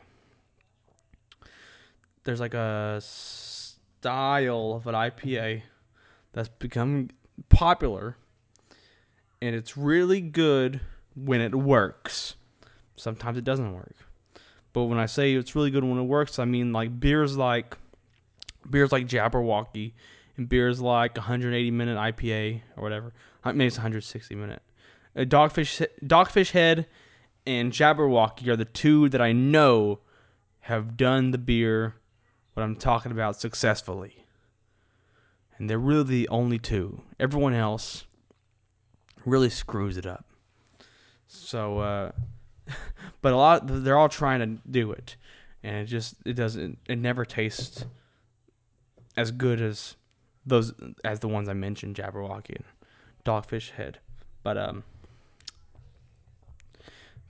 there's 2.22 2.38
like 2.38 2.54
a 2.54 3.00
style 3.02 4.74
of 4.74 4.86
an 4.86 4.94
IPA 4.94 5.62
that's 6.32 6.48
become 6.48 7.10
popular 7.48 8.16
and 9.40 9.56
it's 9.56 9.76
really 9.76 10.20
good 10.20 10.80
when 11.16 11.40
it 11.40 11.56
works. 11.56 12.36
Sometimes 12.94 13.36
it 13.36 13.42
doesn't 13.42 13.74
work. 13.74 13.96
But 14.72 14.84
when 14.84 14.98
I 14.98 15.06
say 15.06 15.34
it's 15.34 15.54
really 15.54 15.70
good 15.70 15.84
when 15.84 15.98
it 15.98 16.04
works, 16.04 16.38
I 16.38 16.44
mean 16.44 16.72
like 16.72 16.98
beers 16.98 17.36
like 17.36 17.76
beers 18.68 18.92
like 18.92 19.06
Jabberwocky 19.06 19.92
and 20.36 20.48
beers 20.48 20.80
like 20.80 21.16
180 21.16 21.70
minute 21.70 21.98
IPA 21.98 22.62
or 22.76 22.82
whatever. 22.82 23.12
Maybe 23.44 23.66
it's 23.66 23.76
160 23.76 24.34
minute. 24.34 24.62
Uh, 25.16 25.20
Dogfish 25.20 25.86
Dogfish 26.04 26.52
Head 26.52 26.86
and 27.46 27.72
Jabberwocky 27.72 28.48
are 28.48 28.56
the 28.56 28.64
two 28.64 29.08
that 29.10 29.20
I 29.20 29.32
know 29.32 30.00
have 30.60 30.96
done 30.96 31.32
the 31.32 31.38
beer 31.38 31.94
what 32.54 32.62
I'm 32.62 32.76
talking 32.76 33.12
about 33.12 33.40
successfully. 33.40 34.24
And 35.58 35.68
they're 35.68 35.78
really 35.78 36.04
the 36.04 36.28
only 36.28 36.58
two. 36.58 37.02
Everyone 37.20 37.54
else 37.54 38.04
really 39.24 39.50
screws 39.50 39.96
it 39.96 40.06
up. 40.06 40.24
So 41.26 41.78
uh 41.78 42.12
but 43.22 43.32
a 43.32 43.36
lot 43.36 43.62
they're 43.66 43.98
all 43.98 44.08
trying 44.08 44.40
to 44.40 44.60
do 44.70 44.92
it. 44.92 45.16
And 45.62 45.76
it 45.76 45.86
just 45.86 46.16
it 46.24 46.34
doesn't 46.34 46.78
it 46.88 46.98
never 46.98 47.24
tastes 47.24 47.84
as 49.16 49.30
good 49.30 49.60
as 49.60 49.96
those 50.46 50.72
as 51.04 51.20
the 51.20 51.28
ones 51.28 51.48
I 51.48 51.52
mentioned 51.52 51.96
Jabberwocky 51.96 52.56
and 52.56 52.64
Dogfish 53.24 53.70
Head. 53.70 53.98
But 54.42 54.58
um 54.58 54.84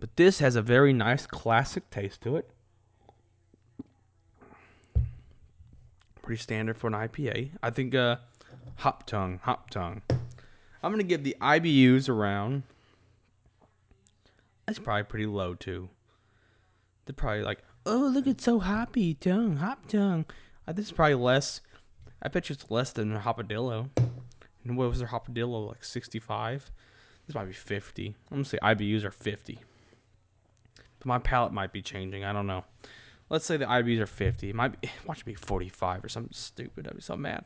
but 0.01 0.17
this 0.17 0.39
has 0.41 0.57
a 0.57 0.63
very 0.63 0.93
nice 0.93 1.27
classic 1.27 1.89
taste 1.91 2.23
to 2.23 2.37
it. 2.37 2.51
Pretty 6.23 6.41
standard 6.41 6.77
for 6.79 6.87
an 6.87 6.95
IPA 6.95 7.51
I 7.63 7.71
think 7.71 7.95
uh 7.95 8.17
hop 8.77 9.07
tongue 9.07 9.41
hop 9.43 9.71
tongue. 9.71 10.03
I'm 10.83 10.91
gonna 10.91 11.03
give 11.03 11.23
the 11.23 11.37
IBUs 11.41 12.09
around 12.09 12.63
that's 14.73 14.85
probably 14.85 15.03
pretty 15.03 15.27
low 15.27 15.55
too. 15.55 15.91
They're 17.05 17.15
probably 17.15 17.43
like, 17.43 17.59
oh, 17.85 18.11
look, 18.15 18.27
it's 18.27 18.45
so 18.45 18.59
hoppy 18.59 19.15
tongue, 19.15 19.57
hop 19.57 19.87
tongue. 19.87 20.25
Uh, 20.67 20.73
this 20.73 20.87
is 20.87 20.93
probably 20.93 21.17
less. 21.17 21.61
I 22.23 22.29
bet 22.29 22.49
you 22.49 22.55
it's 22.55 22.71
less 22.71 22.93
than 22.93 23.15
a 23.15 23.19
hopadillo. 23.19 23.91
And 24.65 24.77
what 24.77 24.89
was 24.89 25.01
their 25.01 25.09
hopadillo 25.09 25.69
like? 25.69 25.85
Sixty-five. 25.85 26.71
This 27.27 27.35
might 27.35 27.45
be 27.47 27.53
fifty. 27.53 28.15
I'm 28.31 28.39
gonna 28.39 28.45
say 28.47 28.59
IBUs 28.63 29.05
are 29.05 29.11
fifty. 29.11 29.59
But 31.01 31.07
my 31.07 31.19
palate 31.19 31.53
might 31.53 31.73
be 31.73 31.83
changing. 31.83 32.25
I 32.25 32.33
don't 32.33 32.47
know. 32.47 32.65
let's 33.29 33.45
say 33.45 33.59
the 33.59 33.67
IBUs 33.67 33.99
are 33.99 34.07
50. 34.07 34.49
It 34.51 34.55
might 34.55 34.81
be, 34.81 34.89
watch 35.07 35.21
it 35.21 35.25
be 35.25 35.35
45 35.35 36.05
or 36.05 36.09
something 36.09 36.33
stupid. 36.33 36.87
I'd 36.87 36.95
be 36.95 37.03
so 37.03 37.17
mad. 37.17 37.45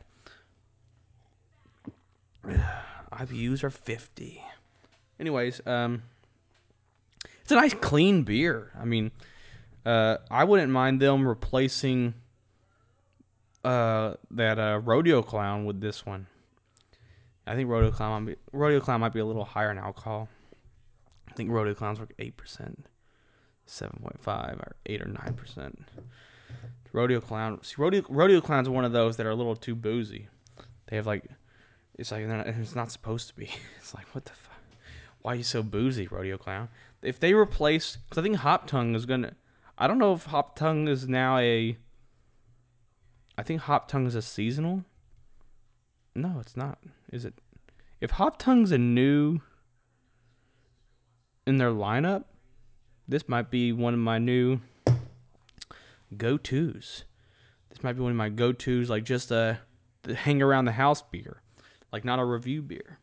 IBUs 2.47 3.63
are 3.63 3.71
50. 3.71 4.43
Anyways, 5.19 5.59
um, 5.65 6.03
it's 7.47 7.53
a 7.53 7.55
nice 7.55 7.73
clean 7.73 8.23
beer. 8.23 8.73
I 8.77 8.83
mean, 8.83 9.09
uh, 9.85 10.17
I 10.29 10.43
wouldn't 10.43 10.69
mind 10.69 11.01
them 11.01 11.25
replacing 11.25 12.13
uh, 13.63 14.15
that 14.31 14.59
uh, 14.59 14.81
rodeo 14.83 15.21
clown 15.21 15.63
with 15.63 15.79
this 15.79 16.05
one. 16.05 16.27
I 17.45 17.55
think 17.55 17.69
rodeo 17.69 17.91
clown 17.91 18.25
might 18.25 18.31
be, 18.33 18.37
rodeo 18.51 18.81
clown 18.81 18.99
might 18.99 19.13
be 19.13 19.21
a 19.21 19.25
little 19.25 19.45
higher 19.45 19.71
in 19.71 19.77
alcohol. 19.77 20.27
I 21.29 21.33
think 21.35 21.49
rodeo 21.49 21.73
clowns 21.73 22.01
were 22.01 22.09
eight 22.19 22.35
percent, 22.35 22.85
seven 23.65 23.97
point 24.01 24.21
five, 24.21 24.59
or 24.59 24.75
eight 24.85 25.01
or 25.01 25.07
nine 25.07 25.33
percent. 25.33 25.79
Rodeo 26.91 27.21
clown, 27.21 27.63
see, 27.63 27.75
rodeo 27.77 28.03
rodeo 28.09 28.41
clowns 28.41 28.67
are 28.67 28.71
one 28.71 28.83
of 28.83 28.91
those 28.91 29.15
that 29.15 29.25
are 29.25 29.29
a 29.29 29.35
little 29.35 29.55
too 29.55 29.73
boozy. 29.73 30.27
They 30.87 30.97
have 30.97 31.07
like, 31.07 31.23
it's 31.97 32.11
like 32.11 32.25
not- 32.27 32.45
it's 32.45 32.75
not 32.75 32.91
supposed 32.91 33.29
to 33.29 33.35
be. 33.35 33.49
It's 33.77 33.93
like 33.93 34.13
what 34.13 34.25
the 34.25 34.33
fuck? 34.33 34.53
Why 35.21 35.31
are 35.33 35.35
you 35.35 35.43
so 35.43 35.63
boozy, 35.63 36.07
rodeo 36.07 36.37
clown? 36.37 36.67
If 37.01 37.19
they 37.19 37.33
replace, 37.33 37.97
because 37.97 38.17
I 38.17 38.23
think 38.23 38.37
Hop 38.37 38.67
Tongue 38.67 38.95
is 38.95 39.05
gonna. 39.05 39.33
I 39.77 39.87
don't 39.87 39.99
know 39.99 40.13
if 40.13 40.25
Hop 40.25 40.55
Tongue 40.55 40.87
is 40.87 41.07
now 41.07 41.37
a. 41.37 41.77
I 43.37 43.43
think 43.43 43.61
Hop 43.61 43.87
Tongue 43.87 44.07
is 44.07 44.15
a 44.15 44.21
seasonal. 44.21 44.83
No, 46.15 46.39
it's 46.39 46.57
not. 46.57 46.79
Is 47.11 47.25
it? 47.25 47.35
If 48.01 48.11
Hop 48.11 48.39
Tongue's 48.39 48.71
a 48.71 48.77
new 48.77 49.39
in 51.45 51.57
their 51.57 51.71
lineup, 51.71 52.25
this 53.07 53.29
might 53.29 53.49
be 53.51 53.71
one 53.71 53.93
of 53.93 53.99
my 53.99 54.17
new 54.17 54.59
go 56.17 56.37
tos. 56.37 57.03
This 57.69 57.83
might 57.83 57.93
be 57.93 58.01
one 58.01 58.11
of 58.11 58.17
my 58.17 58.29
go 58.29 58.51
tos, 58.51 58.89
like 58.89 59.03
just 59.03 59.31
a 59.31 59.59
hang 60.15 60.41
around 60.41 60.65
the 60.65 60.71
house 60.71 61.01
beer, 61.01 61.41
like 61.91 62.03
not 62.03 62.19
a 62.19 62.25
review 62.25 62.61
beer. 62.61 62.99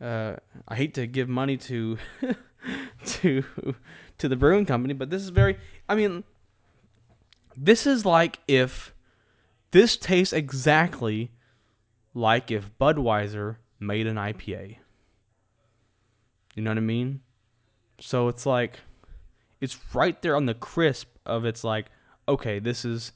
Uh, 0.00 0.36
I 0.66 0.76
hate 0.76 0.94
to 0.94 1.06
give 1.06 1.28
money 1.28 1.56
to 1.56 1.98
to 3.04 3.44
to 4.18 4.28
the 4.28 4.36
brewing 4.36 4.66
company, 4.66 4.94
but 4.94 5.10
this 5.10 5.22
is 5.22 5.30
very. 5.30 5.58
I 5.88 5.94
mean, 5.94 6.24
this 7.56 7.86
is 7.86 8.04
like 8.04 8.38
if 8.46 8.94
this 9.70 9.96
tastes 9.96 10.32
exactly 10.32 11.32
like 12.14 12.50
if 12.50 12.70
Budweiser 12.78 13.56
made 13.80 14.06
an 14.06 14.16
IPA. 14.16 14.76
You 16.54 16.62
know 16.62 16.70
what 16.70 16.78
I 16.78 16.82
mean? 16.82 17.20
So 18.00 18.28
it's 18.28 18.46
like 18.46 18.80
it's 19.60 19.78
right 19.94 20.20
there 20.22 20.36
on 20.36 20.46
the 20.46 20.54
crisp 20.54 21.08
of 21.26 21.44
it's 21.44 21.64
like 21.64 21.86
okay, 22.28 22.58
this 22.58 22.84
is 22.84 23.12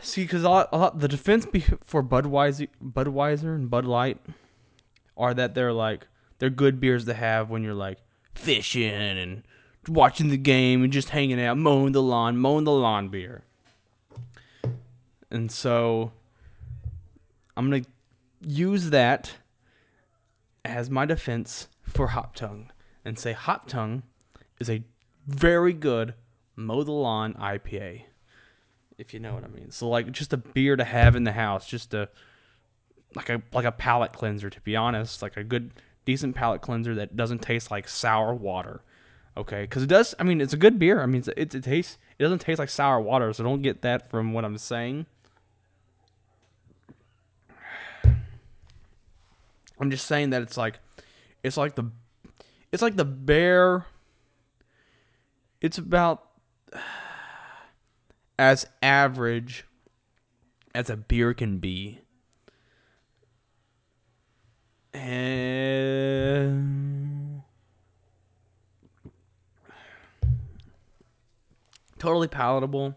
see 0.00 0.22
because 0.22 0.44
a 0.44 0.50
lot, 0.50 0.68
a 0.72 0.78
lot 0.78 0.98
the 0.98 1.08
defense 1.08 1.46
for 1.84 2.02
Budweiser, 2.02 2.68
Budweiser 2.82 3.54
and 3.54 3.70
Bud 3.70 3.84
Light 3.84 4.18
are 5.16 5.34
that 5.34 5.54
they're 5.54 5.72
like 5.72 6.06
they're 6.38 6.50
good 6.50 6.80
beers 6.80 7.04
to 7.06 7.14
have 7.14 7.50
when 7.50 7.62
you're 7.62 7.74
like 7.74 7.98
fishing 8.34 8.90
and 8.92 9.42
watching 9.88 10.28
the 10.28 10.36
game 10.36 10.82
and 10.82 10.92
just 10.92 11.10
hanging 11.10 11.40
out, 11.40 11.56
mowing 11.56 11.92
the 11.92 12.02
lawn, 12.02 12.36
mowing 12.36 12.64
the 12.64 12.72
lawn 12.72 13.08
beer. 13.08 13.42
And 15.30 15.50
so 15.50 16.12
I'm 17.56 17.70
gonna 17.70 17.84
use 18.40 18.90
that 18.90 19.32
as 20.64 20.90
my 20.90 21.06
defense 21.06 21.68
for 21.82 22.08
Hop 22.08 22.34
Tongue 22.34 22.70
and 23.04 23.18
say 23.18 23.32
Hop 23.32 23.68
Tongue 23.68 24.02
is 24.58 24.68
a 24.68 24.82
very 25.26 25.72
good 25.72 26.14
mow 26.54 26.82
the 26.82 26.92
lawn 26.92 27.34
IPA. 27.34 28.02
If 28.98 29.12
you 29.12 29.20
know 29.20 29.34
what 29.34 29.44
I 29.44 29.48
mean. 29.48 29.70
So 29.70 29.88
like 29.88 30.10
just 30.12 30.32
a 30.32 30.38
beer 30.38 30.76
to 30.76 30.84
have 30.84 31.16
in 31.16 31.24
the 31.24 31.32
house, 31.32 31.66
just 31.66 31.94
a 31.94 32.08
like 33.16 33.30
a 33.30 33.42
like 33.52 33.64
a 33.64 33.72
palate 33.72 34.12
cleanser 34.12 34.50
to 34.50 34.60
be 34.60 34.76
honest, 34.76 35.22
like 35.22 35.36
a 35.36 35.42
good 35.42 35.72
decent 36.04 36.36
palate 36.36 36.60
cleanser 36.60 36.94
that 36.94 37.16
doesn't 37.16 37.42
taste 37.42 37.70
like 37.70 37.88
sour 37.88 38.34
water. 38.34 38.82
Okay, 39.36 39.62
because 39.62 39.82
it 39.82 39.88
does. 39.88 40.14
I 40.18 40.22
mean, 40.22 40.40
it's 40.40 40.52
a 40.52 40.58
good 40.58 40.78
beer. 40.78 41.02
I 41.02 41.06
mean, 41.06 41.22
it, 41.36 41.54
it 41.54 41.64
tastes. 41.64 41.98
It 42.18 42.22
doesn't 42.22 42.38
taste 42.38 42.58
like 42.58 42.70
sour 42.70 43.00
water, 43.00 43.32
so 43.32 43.42
don't 43.42 43.62
get 43.62 43.82
that 43.82 44.08
from 44.08 44.32
what 44.32 44.44
I'm 44.44 44.56
saying. 44.56 45.06
I'm 49.78 49.90
just 49.90 50.06
saying 50.06 50.30
that 50.30 50.40
it's 50.40 50.56
like, 50.56 50.78
it's 51.42 51.58
like 51.58 51.74
the, 51.74 51.90
it's 52.72 52.82
like 52.82 52.96
the 52.96 53.04
bear. 53.04 53.84
It's 55.60 55.76
about 55.76 56.24
as 58.38 58.66
average 58.82 59.66
as 60.74 60.88
a 60.88 60.96
beer 60.96 61.34
can 61.34 61.58
be. 61.58 62.00
And 64.96 66.56
totally 71.98 72.28
palatable, 72.28 72.96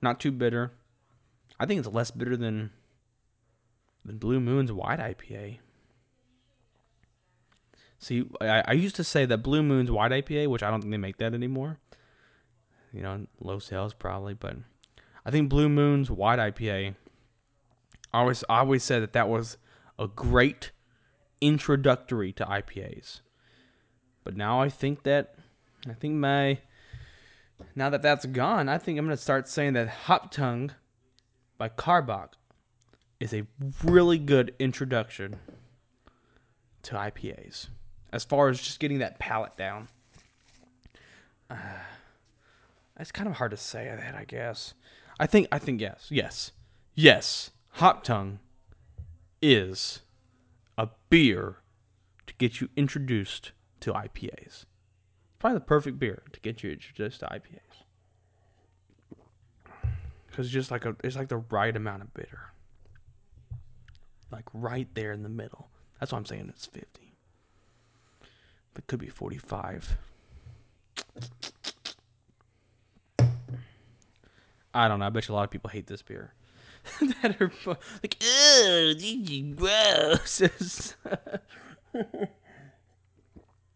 not 0.00 0.20
too 0.20 0.30
bitter. 0.30 0.72
I 1.58 1.66
think 1.66 1.80
it's 1.80 1.88
less 1.88 2.10
bitter 2.10 2.36
than 2.36 2.70
than 4.04 4.18
Blue 4.18 4.38
Moon's 4.40 4.70
White 4.72 5.00
IPA. 5.00 5.58
See, 7.98 8.24
I, 8.40 8.62
I 8.66 8.72
used 8.72 8.96
to 8.96 9.04
say 9.04 9.26
that 9.26 9.38
Blue 9.38 9.62
Moon's 9.62 9.90
White 9.90 10.12
IPA, 10.12 10.46
which 10.48 10.62
I 10.62 10.70
don't 10.70 10.80
think 10.80 10.92
they 10.92 10.98
make 10.98 11.18
that 11.18 11.34
anymore. 11.34 11.78
You 12.92 13.02
know, 13.02 13.26
low 13.40 13.58
sales 13.58 13.92
probably, 13.92 14.34
but 14.34 14.56
I 15.26 15.30
think 15.30 15.48
Blue 15.50 15.68
Moon's 15.68 16.10
White 16.10 16.38
IPA. 16.38 16.94
I 18.12 18.18
always, 18.18 18.44
I 18.48 18.60
always 18.60 18.84
said 18.84 19.02
that 19.02 19.12
that 19.14 19.28
was 19.28 19.58
a 19.98 20.06
great 20.06 20.70
introductory 21.40 22.32
to 22.32 22.44
IPAs. 22.44 23.20
But 24.24 24.36
now 24.36 24.60
I 24.60 24.68
think 24.68 25.04
that, 25.04 25.34
I 25.88 25.94
think 25.94 26.14
my, 26.14 26.58
now 27.74 27.90
that 27.90 28.02
that's 28.02 28.26
gone, 28.26 28.68
I 28.68 28.78
think 28.78 28.98
I'm 28.98 29.06
gonna 29.06 29.16
start 29.16 29.48
saying 29.48 29.74
that 29.74 29.88
Hop 29.88 30.30
Tongue 30.30 30.72
by 31.56 31.68
Karbach 31.68 32.30
is 33.20 33.34
a 33.34 33.44
really 33.84 34.18
good 34.18 34.54
introduction 34.58 35.36
to 36.82 36.94
IPAs 36.94 37.68
as 38.12 38.24
far 38.24 38.48
as 38.48 38.60
just 38.60 38.80
getting 38.80 38.98
that 38.98 39.18
palate 39.18 39.56
down. 39.56 39.88
Uh, 41.50 41.56
it's 42.98 43.12
kind 43.12 43.28
of 43.28 43.36
hard 43.36 43.50
to 43.50 43.56
say 43.56 43.84
that, 43.84 44.14
I 44.14 44.24
guess. 44.24 44.74
I 45.20 45.26
think 45.26 45.48
I 45.50 45.58
think 45.58 45.80
yes, 45.80 46.06
yes, 46.10 46.52
yes. 46.94 47.50
Hop 47.72 48.04
Tongue 48.04 48.38
is 49.42 50.00
beer 51.10 51.58
to 52.26 52.34
get 52.34 52.60
you 52.60 52.68
introduced 52.76 53.52
to 53.80 53.92
IPAs. 53.92 54.64
Probably 55.38 55.58
the 55.58 55.64
perfect 55.64 55.98
beer 55.98 56.22
to 56.32 56.40
get 56.40 56.62
you 56.62 56.70
introduced 56.70 57.20
to 57.20 57.26
IPAs. 57.26 57.84
Cause 60.32 60.46
it's 60.46 60.50
just 60.50 60.70
like 60.70 60.84
a, 60.84 60.94
it's 61.02 61.16
like 61.16 61.28
the 61.28 61.38
right 61.50 61.74
amount 61.74 62.02
of 62.02 62.14
bitter. 62.14 62.52
Like 64.30 64.44
right 64.52 64.88
there 64.94 65.12
in 65.12 65.22
the 65.22 65.28
middle. 65.28 65.68
That's 65.98 66.12
why 66.12 66.18
I'm 66.18 66.26
saying 66.26 66.46
it's 66.48 66.66
50. 66.66 67.14
It 68.76 68.86
could 68.86 69.00
be 69.00 69.08
45. 69.08 69.96
I 74.72 74.86
don't 74.86 75.00
know. 75.00 75.06
I 75.06 75.10
bet 75.10 75.26
you 75.26 75.34
a 75.34 75.36
lot 75.36 75.42
of 75.42 75.50
people 75.50 75.70
hate 75.70 75.88
this 75.88 76.02
beer. 76.02 76.32
that 77.22 77.40
are 77.40 77.50
like, 77.66 78.16
ugh, 78.20 78.98
this 78.98 79.02
is 79.04 79.54
gross. 79.56 80.94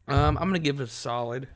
um, 0.08 0.38
I'm 0.38 0.48
gonna 0.48 0.58
give 0.58 0.80
it 0.80 0.84
a 0.84 0.86
solid. 0.86 1.48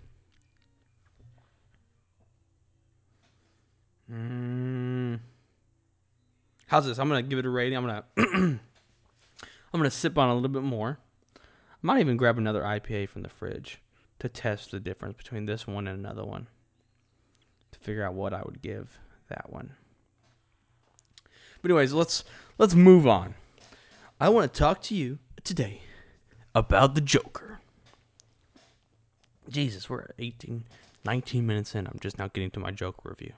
Mm. 4.10 5.20
How's 6.66 6.86
this? 6.86 6.98
I'm 6.98 7.08
gonna 7.08 7.22
give 7.22 7.38
it 7.38 7.46
a 7.46 7.50
rating. 7.50 7.76
I'm 7.76 7.86
gonna 7.86 8.04
I'm 8.16 8.60
gonna 9.72 9.90
sip 9.90 10.16
on 10.18 10.28
a 10.28 10.34
little 10.34 10.48
bit 10.48 10.62
more. 10.62 10.98
I 11.36 11.40
might 11.82 12.00
even 12.00 12.16
grab 12.16 12.38
another 12.38 12.62
IPA 12.62 13.08
from 13.08 13.22
the 13.22 13.28
fridge 13.28 13.80
to 14.18 14.28
test 14.28 14.70
the 14.70 14.80
difference 14.80 15.16
between 15.16 15.46
this 15.46 15.66
one 15.66 15.86
and 15.86 15.98
another 15.98 16.24
one 16.24 16.46
to 17.72 17.78
figure 17.78 18.04
out 18.04 18.14
what 18.14 18.32
I 18.32 18.42
would 18.42 18.62
give 18.62 18.98
that 19.28 19.52
one. 19.52 19.74
But 21.66 21.72
anyways, 21.72 21.94
let's 21.94 22.22
let's 22.58 22.76
move 22.76 23.08
on. 23.08 23.34
I 24.20 24.28
want 24.28 24.52
to 24.52 24.56
talk 24.56 24.80
to 24.82 24.94
you 24.94 25.18
today 25.42 25.80
about 26.54 26.94
the 26.94 27.00
Joker. 27.00 27.58
Jesus, 29.48 29.90
we're 29.90 30.02
at 30.02 30.12
18, 30.16 30.62
19 31.04 31.44
minutes 31.44 31.74
in. 31.74 31.88
I'm 31.88 31.98
just 32.00 32.20
now 32.20 32.28
getting 32.28 32.52
to 32.52 32.60
my 32.60 32.70
Joker 32.70 33.08
review. 33.08 33.32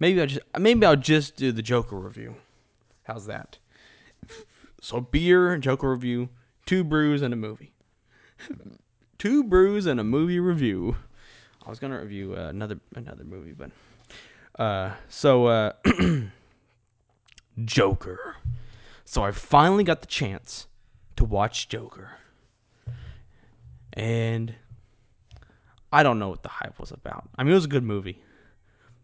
Maybe 0.00 0.20
I 0.20 0.26
just 0.26 0.40
maybe 0.58 0.84
I'll 0.84 0.96
just 0.96 1.36
do 1.36 1.52
the 1.52 1.62
Joker 1.62 1.94
review. 1.96 2.34
How's 3.04 3.26
that? 3.26 3.58
So 4.80 5.00
beer, 5.00 5.56
Joker 5.58 5.92
review, 5.92 6.30
two 6.66 6.82
brews 6.82 7.22
and 7.22 7.32
a 7.32 7.36
movie. 7.36 7.70
two 9.18 9.44
brews 9.44 9.86
and 9.86 10.00
a 10.00 10.04
movie 10.04 10.40
review. 10.40 10.96
I 11.64 11.70
was 11.70 11.78
gonna 11.78 12.00
review 12.00 12.34
uh, 12.36 12.48
another 12.48 12.80
another 12.96 13.22
movie, 13.22 13.52
but 13.52 13.70
uh, 14.58 14.94
so 15.08 15.46
uh, 15.46 15.72
Joker. 17.64 18.36
So 19.04 19.22
I 19.24 19.32
finally 19.32 19.84
got 19.84 20.00
the 20.00 20.06
chance 20.06 20.66
to 21.16 21.24
watch 21.24 21.68
Joker, 21.68 22.10
and 23.92 24.54
I 25.92 26.02
don't 26.02 26.18
know 26.18 26.28
what 26.28 26.42
the 26.42 26.48
hype 26.48 26.78
was 26.78 26.90
about. 26.90 27.28
I 27.36 27.42
mean, 27.42 27.52
it 27.52 27.56
was 27.56 27.64
a 27.64 27.68
good 27.68 27.84
movie, 27.84 28.22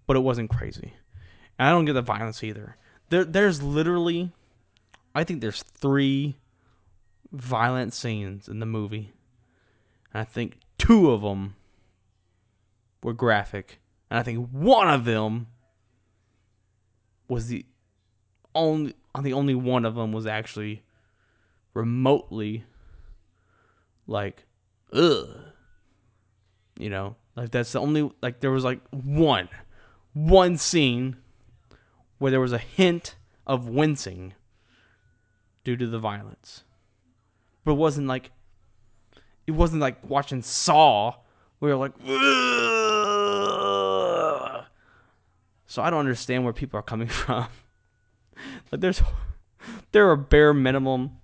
but 0.06 0.16
it 0.16 0.20
wasn't 0.20 0.50
crazy, 0.50 0.92
and 1.58 1.68
I 1.68 1.70
don't 1.70 1.86
get 1.86 1.94
the 1.94 2.02
violence 2.02 2.44
either. 2.44 2.76
There, 3.08 3.24
there's 3.24 3.62
literally, 3.62 4.30
I 5.14 5.24
think 5.24 5.40
there's 5.40 5.62
three 5.62 6.36
violent 7.32 7.94
scenes 7.94 8.48
in 8.48 8.60
the 8.60 8.66
movie, 8.66 9.12
and 10.12 10.20
I 10.20 10.24
think 10.24 10.58
two 10.78 11.10
of 11.10 11.22
them 11.22 11.56
were 13.02 13.14
graphic, 13.14 13.80
and 14.10 14.18
I 14.18 14.22
think 14.22 14.48
one 14.50 14.88
of 14.88 15.04
them 15.04 15.46
was 17.26 17.48
the 17.48 17.64
only. 18.54 18.94
I 19.14 19.22
think 19.22 19.34
only 19.34 19.54
one 19.54 19.84
of 19.84 19.94
them 19.94 20.12
was 20.12 20.26
actually 20.26 20.82
remotely 21.72 22.64
like, 24.06 24.44
ugh. 24.92 25.28
You 26.78 26.90
know, 26.90 27.16
like 27.36 27.50
that's 27.52 27.72
the 27.72 27.80
only 27.80 28.10
like 28.20 28.40
there 28.40 28.50
was 28.50 28.64
like 28.64 28.80
one, 28.90 29.48
one 30.12 30.56
scene 30.56 31.16
where 32.18 32.32
there 32.32 32.40
was 32.40 32.52
a 32.52 32.58
hint 32.58 33.14
of 33.46 33.68
wincing 33.68 34.34
due 35.62 35.76
to 35.76 35.86
the 35.86 36.00
violence, 36.00 36.64
but 37.64 37.72
it 37.72 37.78
wasn't 37.78 38.08
like 38.08 38.32
it 39.46 39.52
wasn't 39.52 39.80
like 39.80 39.98
watching 40.08 40.42
Saw 40.42 41.14
where 41.60 41.76
like, 41.76 41.92
"Ugh." 42.00 42.14
so 45.66 45.82
I 45.82 45.90
don't 45.90 46.00
understand 46.00 46.42
where 46.44 46.52
people 46.52 46.78
are 46.78 46.82
coming 46.82 47.08
from. 47.22 47.46
like 48.72 48.80
there's 48.80 49.02
there 49.92 50.10
are 50.10 50.16
bare 50.16 50.54
minimum 50.54 51.18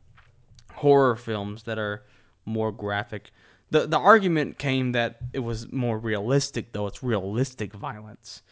horror 0.74 1.16
films 1.16 1.64
that 1.64 1.78
are 1.78 2.02
more 2.44 2.72
graphic. 2.72 3.30
The 3.70 3.86
the 3.86 3.98
argument 3.98 4.58
came 4.58 4.92
that 4.92 5.18
it 5.32 5.40
was 5.40 5.70
more 5.72 5.98
realistic 5.98 6.72
though. 6.72 6.86
It's 6.86 7.02
realistic 7.02 7.72
violence. 7.72 8.42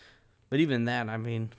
But 0.51 0.61
even 0.61 0.85
that, 0.85 1.09
I 1.09 1.17
mean 1.17 1.51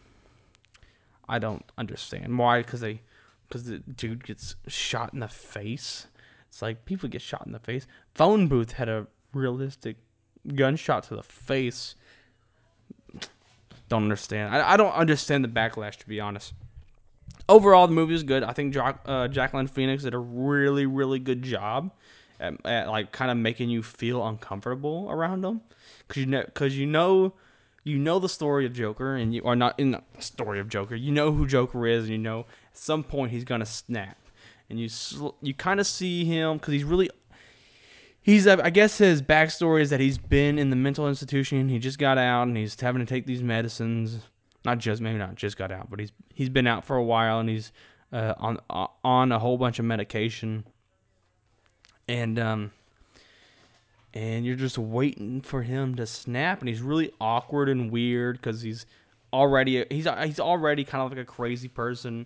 I 1.28 1.40
don't 1.40 1.66
understand 1.78 2.38
why 2.38 2.64
cuz 2.64 2.80
they 2.82 3.02
cuz 3.50 3.64
the 3.66 3.80
dude 3.80 4.24
gets 4.24 4.56
shot 4.68 5.14
in 5.14 5.20
the 5.20 5.28
face. 5.28 6.08
It's 6.48 6.62
like 6.62 6.86
people 6.86 7.10
get 7.10 7.22
shot 7.22 7.46
in 7.46 7.52
the 7.52 7.60
face. 7.60 7.86
Phone 8.16 8.48
booth 8.48 8.72
had 8.72 8.90
a 8.90 9.08
realistic 9.34 9.98
gunshot 10.56 11.04
to 11.04 11.16
the 11.16 11.24
face. 11.24 11.96
Don't 13.88 14.04
understand. 14.04 14.56
I, 14.56 14.74
I 14.74 14.78
don't 14.78 14.94
understand 14.94 15.44
the 15.44 15.50
backlash 15.50 15.98
to 15.98 16.08
be 16.08 16.20
honest 16.20 16.54
overall, 17.50 17.88
the 17.88 17.94
movie 17.94 18.14
was 18.14 18.24
good. 18.24 18.44
I 18.44 18.54
think 18.54 18.74
jo- 18.74 18.98
uh, 19.06 19.28
Jacqueline 19.28 19.68
Phoenix 19.68 20.04
did 20.04 20.14
a 20.14 20.20
really, 20.20 20.86
really 20.86 21.20
good 21.20 21.42
job 21.42 21.92
at, 22.40 22.54
at 22.66 22.88
like 22.88 23.12
kind 23.12 23.32
of 23.32 23.38
making 23.38 23.70
you 23.70 23.84
feel 23.84 24.26
uncomfortable 24.26 25.08
around 25.10 25.44
him, 25.44 25.60
because 26.08 26.22
you 26.22 26.28
know, 26.28 26.44
because 26.46 26.78
you 26.78 26.86
know, 26.86 27.34
you 27.84 27.98
know 27.98 28.20
the 28.20 28.30
story 28.30 28.66
of 28.66 28.74
Joker, 28.74 29.16
and 29.16 29.34
you 29.34 29.44
are 29.44 29.56
not 29.56 29.78
in 29.78 29.92
the 29.92 30.02
story 30.20 30.60
of 30.60 30.70
Joker. 30.70 30.96
You 30.96 31.12
know 31.12 31.32
who 31.34 31.46
Joker 31.46 31.86
is, 31.86 32.06
and 32.06 32.12
you 32.12 32.18
know 32.18 32.42
at 32.72 32.78
some 32.78 33.04
point 33.04 33.32
he's 33.32 33.44
gonna 33.44 33.66
snap, 33.66 34.18
and 34.70 34.80
you 34.80 34.88
sl- 34.88 35.36
you 35.42 35.54
kind 35.54 35.80
of 35.80 35.88
see 35.88 36.24
him 36.24 36.58
because 36.58 36.74
he's 36.74 36.86
really. 36.86 37.10
He's, 38.22 38.46
I 38.46 38.70
guess 38.70 38.98
his 38.98 39.24
backstory 39.24 39.82
is 39.82 39.90
that 39.90 40.02
he's 40.02 40.18
been 40.18 40.60
in 40.60 40.70
the 40.70 40.76
mental 40.76 41.08
institution. 41.08 41.70
He 41.70 41.80
just 41.80 41.98
got 41.98 42.18
out 42.18 42.48
and 42.48 42.56
he's 42.56 42.80
having 42.80 43.00
to 43.00 43.06
take 43.06 43.26
these 43.26 43.42
medicines 43.42 44.20
not 44.66 44.78
just 44.78 45.02
maybe 45.02 45.18
not 45.18 45.36
just 45.36 45.58
got 45.58 45.72
out, 45.72 45.90
but 45.90 46.00
he's 46.00 46.12
he's 46.34 46.50
been 46.50 46.68
out 46.68 46.86
for 46.86 46.96
a 46.96 47.04
while 47.04 47.40
and 47.40 47.50
he's 47.50 47.72
uh, 48.12 48.34
on 48.38 48.58
on 49.04 49.32
a 49.32 49.40
whole 49.40 49.58
bunch 49.58 49.80
of 49.80 49.86
medication, 49.86 50.66
and 52.08 52.40
um, 52.40 52.72
and 54.14 54.46
you're 54.46 54.56
just 54.56 54.78
waiting 54.78 55.42
for 55.42 55.62
him 55.62 55.96
to 55.96 56.06
snap, 56.06 56.60
and 56.60 56.70
he's 56.70 56.82
really 56.82 57.12
awkward 57.22 57.70
and 57.70 57.92
weird 57.92 58.38
because 58.38 58.62
he's 58.62 58.86
already 59.32 59.86
he's 59.90 60.08
he's 60.24 60.40
already 60.40 60.84
kind 60.84 61.04
of 61.04 61.12
like 61.12 61.20
a 61.20 61.26
crazy 61.26 61.68
person. 61.68 62.26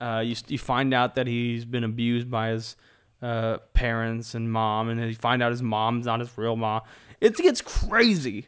Uh, 0.00 0.22
you 0.24 0.34
you 0.46 0.58
find 0.58 0.94
out 0.94 1.14
that 1.16 1.26
he's 1.26 1.64
been 1.64 1.84
abused 1.84 2.30
by 2.30 2.48
his 2.48 2.76
uh, 3.20 3.58
parents 3.74 4.34
and 4.34 4.50
mom, 4.50 4.88
and 4.88 4.98
then 4.98 5.08
you 5.08 5.14
find 5.14 5.42
out 5.42 5.50
his 5.50 5.62
mom's 5.62 6.06
not 6.06 6.20
his 6.20 6.36
real 6.38 6.56
mom. 6.56 6.82
It 7.20 7.36
gets 7.36 7.60
crazy. 7.60 8.46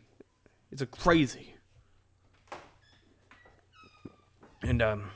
It's 0.71 0.83
a 0.83 0.87
crazy. 0.87 1.50
And 4.62 4.83
um 4.83 5.11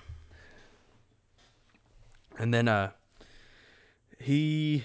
and 2.38 2.52
then 2.52 2.68
uh 2.68 2.90
he 4.18 4.84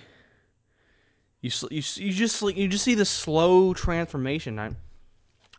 you 1.41 1.49
you 1.71 1.81
you 1.95 2.11
just 2.11 2.41
you 2.41 2.67
just 2.67 2.83
see 2.83 2.95
the 2.95 3.05
slow 3.05 3.73
transformation. 3.73 4.59
I 4.59 4.71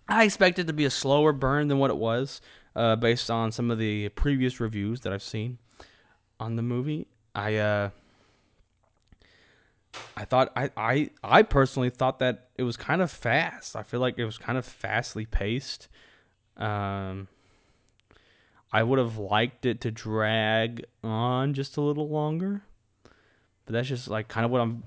I 0.08 0.24
expect 0.24 0.58
it 0.58 0.66
to 0.66 0.72
be 0.72 0.84
a 0.84 0.90
slower 0.90 1.32
burn 1.32 1.68
than 1.68 1.78
what 1.78 1.90
it 1.90 1.96
was, 1.96 2.40
uh, 2.76 2.96
based 2.96 3.30
on 3.30 3.52
some 3.52 3.70
of 3.70 3.78
the 3.78 4.08
previous 4.10 4.60
reviews 4.60 5.00
that 5.00 5.12
I've 5.12 5.22
seen 5.22 5.58
on 6.38 6.56
the 6.56 6.62
movie. 6.62 7.06
I 7.34 7.56
uh 7.56 7.90
I 10.16 10.24
thought 10.24 10.52
I, 10.54 10.70
I 10.76 11.10
I 11.22 11.42
personally 11.42 11.90
thought 11.90 12.18
that 12.18 12.48
it 12.56 12.62
was 12.62 12.76
kind 12.76 13.00
of 13.00 13.10
fast. 13.10 13.74
I 13.74 13.82
feel 13.82 14.00
like 14.00 14.18
it 14.18 14.24
was 14.24 14.36
kind 14.36 14.58
of 14.58 14.66
fastly 14.66 15.24
paced. 15.24 15.88
Um 16.58 17.28
I 18.72 18.82
would 18.82 18.98
have 18.98 19.18
liked 19.18 19.66
it 19.66 19.80
to 19.82 19.90
drag 19.90 20.84
on 21.02 21.54
just 21.54 21.76
a 21.76 21.80
little 21.80 22.08
longer. 22.08 22.62
But 23.66 23.72
that's 23.72 23.88
just 23.88 24.08
like 24.08 24.28
kind 24.28 24.44
of 24.44 24.50
what 24.50 24.60
I'm 24.60 24.84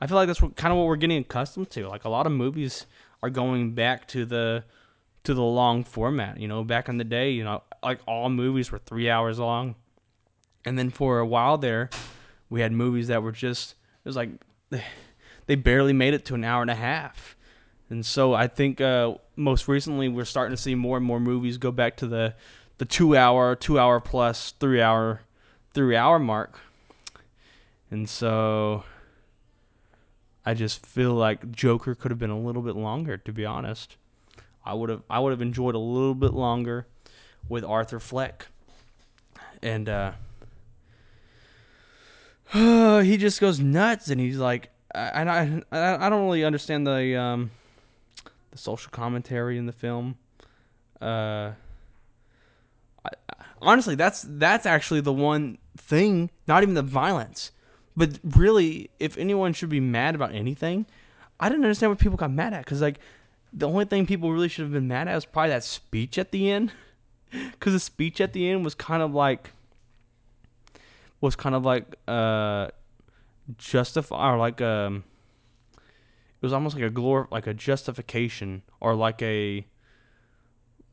I 0.00 0.06
feel 0.06 0.16
like 0.16 0.26
that's 0.26 0.40
what, 0.40 0.56
kind 0.56 0.72
of 0.72 0.78
what 0.78 0.86
we're 0.86 0.96
getting 0.96 1.18
accustomed 1.18 1.70
to. 1.70 1.88
Like 1.88 2.04
a 2.04 2.08
lot 2.08 2.26
of 2.26 2.32
movies 2.32 2.86
are 3.22 3.30
going 3.30 3.72
back 3.74 4.08
to 4.08 4.24
the 4.24 4.64
to 5.24 5.34
the 5.34 5.42
long 5.42 5.84
format, 5.84 6.40
you 6.40 6.48
know, 6.48 6.64
back 6.64 6.88
in 6.88 6.96
the 6.96 7.04
day, 7.04 7.30
you 7.32 7.44
know, 7.44 7.62
like 7.82 8.00
all 8.06 8.30
movies 8.30 8.72
were 8.72 8.78
3 8.78 9.10
hours 9.10 9.38
long. 9.38 9.74
And 10.64 10.78
then 10.78 10.88
for 10.88 11.18
a 11.18 11.26
while 11.26 11.58
there, 11.58 11.90
we 12.48 12.62
had 12.62 12.72
movies 12.72 13.08
that 13.08 13.22
were 13.22 13.32
just 13.32 13.72
it 13.72 14.08
was 14.08 14.16
like 14.16 14.30
they 15.46 15.54
barely 15.54 15.92
made 15.92 16.14
it 16.14 16.24
to 16.26 16.34
an 16.34 16.44
hour 16.44 16.62
and 16.62 16.70
a 16.70 16.74
half. 16.74 17.36
And 17.90 18.06
so 18.06 18.32
I 18.32 18.46
think 18.46 18.80
uh, 18.80 19.14
most 19.36 19.66
recently 19.66 20.08
we're 20.08 20.24
starting 20.24 20.56
to 20.56 20.62
see 20.62 20.76
more 20.76 20.96
and 20.96 21.04
more 21.04 21.18
movies 21.20 21.58
go 21.58 21.72
back 21.72 21.96
to 21.98 22.06
the 22.06 22.34
the 22.80 22.86
two 22.86 23.14
hour, 23.14 23.54
two 23.54 23.78
hour 23.78 24.00
plus, 24.00 24.54
three 24.58 24.80
hour, 24.80 25.20
three 25.74 25.94
hour 25.94 26.18
mark. 26.18 26.58
And 27.90 28.08
so 28.08 28.84
I 30.46 30.54
just 30.54 30.86
feel 30.86 31.12
like 31.12 31.52
Joker 31.52 31.94
could 31.94 32.10
have 32.10 32.18
been 32.18 32.30
a 32.30 32.40
little 32.40 32.62
bit 32.62 32.76
longer, 32.76 33.18
to 33.18 33.32
be 33.34 33.44
honest. 33.44 33.96
I 34.64 34.72
would 34.72 34.88
have 34.88 35.02
I 35.10 35.20
would 35.20 35.30
have 35.30 35.42
enjoyed 35.42 35.74
a 35.74 35.78
little 35.78 36.14
bit 36.14 36.32
longer 36.32 36.86
with 37.50 37.64
Arthur 37.64 38.00
Fleck. 38.00 38.46
And 39.62 39.86
uh 39.86 40.12
he 43.02 43.18
just 43.18 43.42
goes 43.42 43.60
nuts 43.60 44.08
and 44.08 44.18
he's 44.18 44.38
like 44.38 44.70
and 44.94 45.30
I 45.30 45.62
I 45.70 46.08
don't 46.08 46.24
really 46.24 46.44
understand 46.44 46.86
the 46.86 47.14
um 47.20 47.50
the 48.52 48.56
social 48.56 48.90
commentary 48.90 49.58
in 49.58 49.66
the 49.66 49.72
film. 49.72 50.16
Uh 50.98 51.50
honestly, 53.60 53.94
that's 53.94 54.24
that's 54.28 54.66
actually 54.66 55.00
the 55.00 55.12
one 55.12 55.58
thing, 55.76 56.30
not 56.46 56.62
even 56.62 56.74
the 56.74 56.82
violence, 56.82 57.52
but 57.96 58.18
really, 58.24 58.90
if 58.98 59.18
anyone 59.18 59.52
should 59.52 59.68
be 59.68 59.80
mad 59.80 60.14
about 60.14 60.34
anything, 60.34 60.86
I 61.38 61.48
didn't 61.48 61.64
understand 61.64 61.90
what 61.90 61.98
people 61.98 62.16
got 62.16 62.30
mad 62.30 62.52
at 62.52 62.64
because 62.64 62.80
like 62.80 62.98
the 63.52 63.68
only 63.68 63.84
thing 63.84 64.06
people 64.06 64.32
really 64.32 64.48
should 64.48 64.62
have 64.62 64.72
been 64.72 64.88
mad 64.88 65.08
at 65.08 65.14
was 65.14 65.24
probably 65.24 65.50
that 65.50 65.64
speech 65.64 66.18
at 66.18 66.30
the 66.30 66.50
end, 66.50 66.72
because 67.30 67.72
the 67.72 67.80
speech 67.80 68.20
at 68.20 68.32
the 68.32 68.48
end 68.48 68.64
was 68.64 68.74
kind 68.74 69.02
of 69.02 69.14
like 69.14 69.50
was 71.20 71.36
kind 71.36 71.54
of 71.54 71.64
like 71.64 71.96
uh 72.08 72.68
justify 73.58 74.32
or 74.32 74.38
like 74.38 74.60
um 74.60 75.04
it 75.76 76.46
was 76.46 76.52
almost 76.52 76.76
like 76.76 76.84
a 76.84 76.90
glor 76.90 77.30
like 77.30 77.46
a 77.46 77.52
justification 77.52 78.62
or 78.80 78.94
like 78.94 79.20
a 79.20 79.66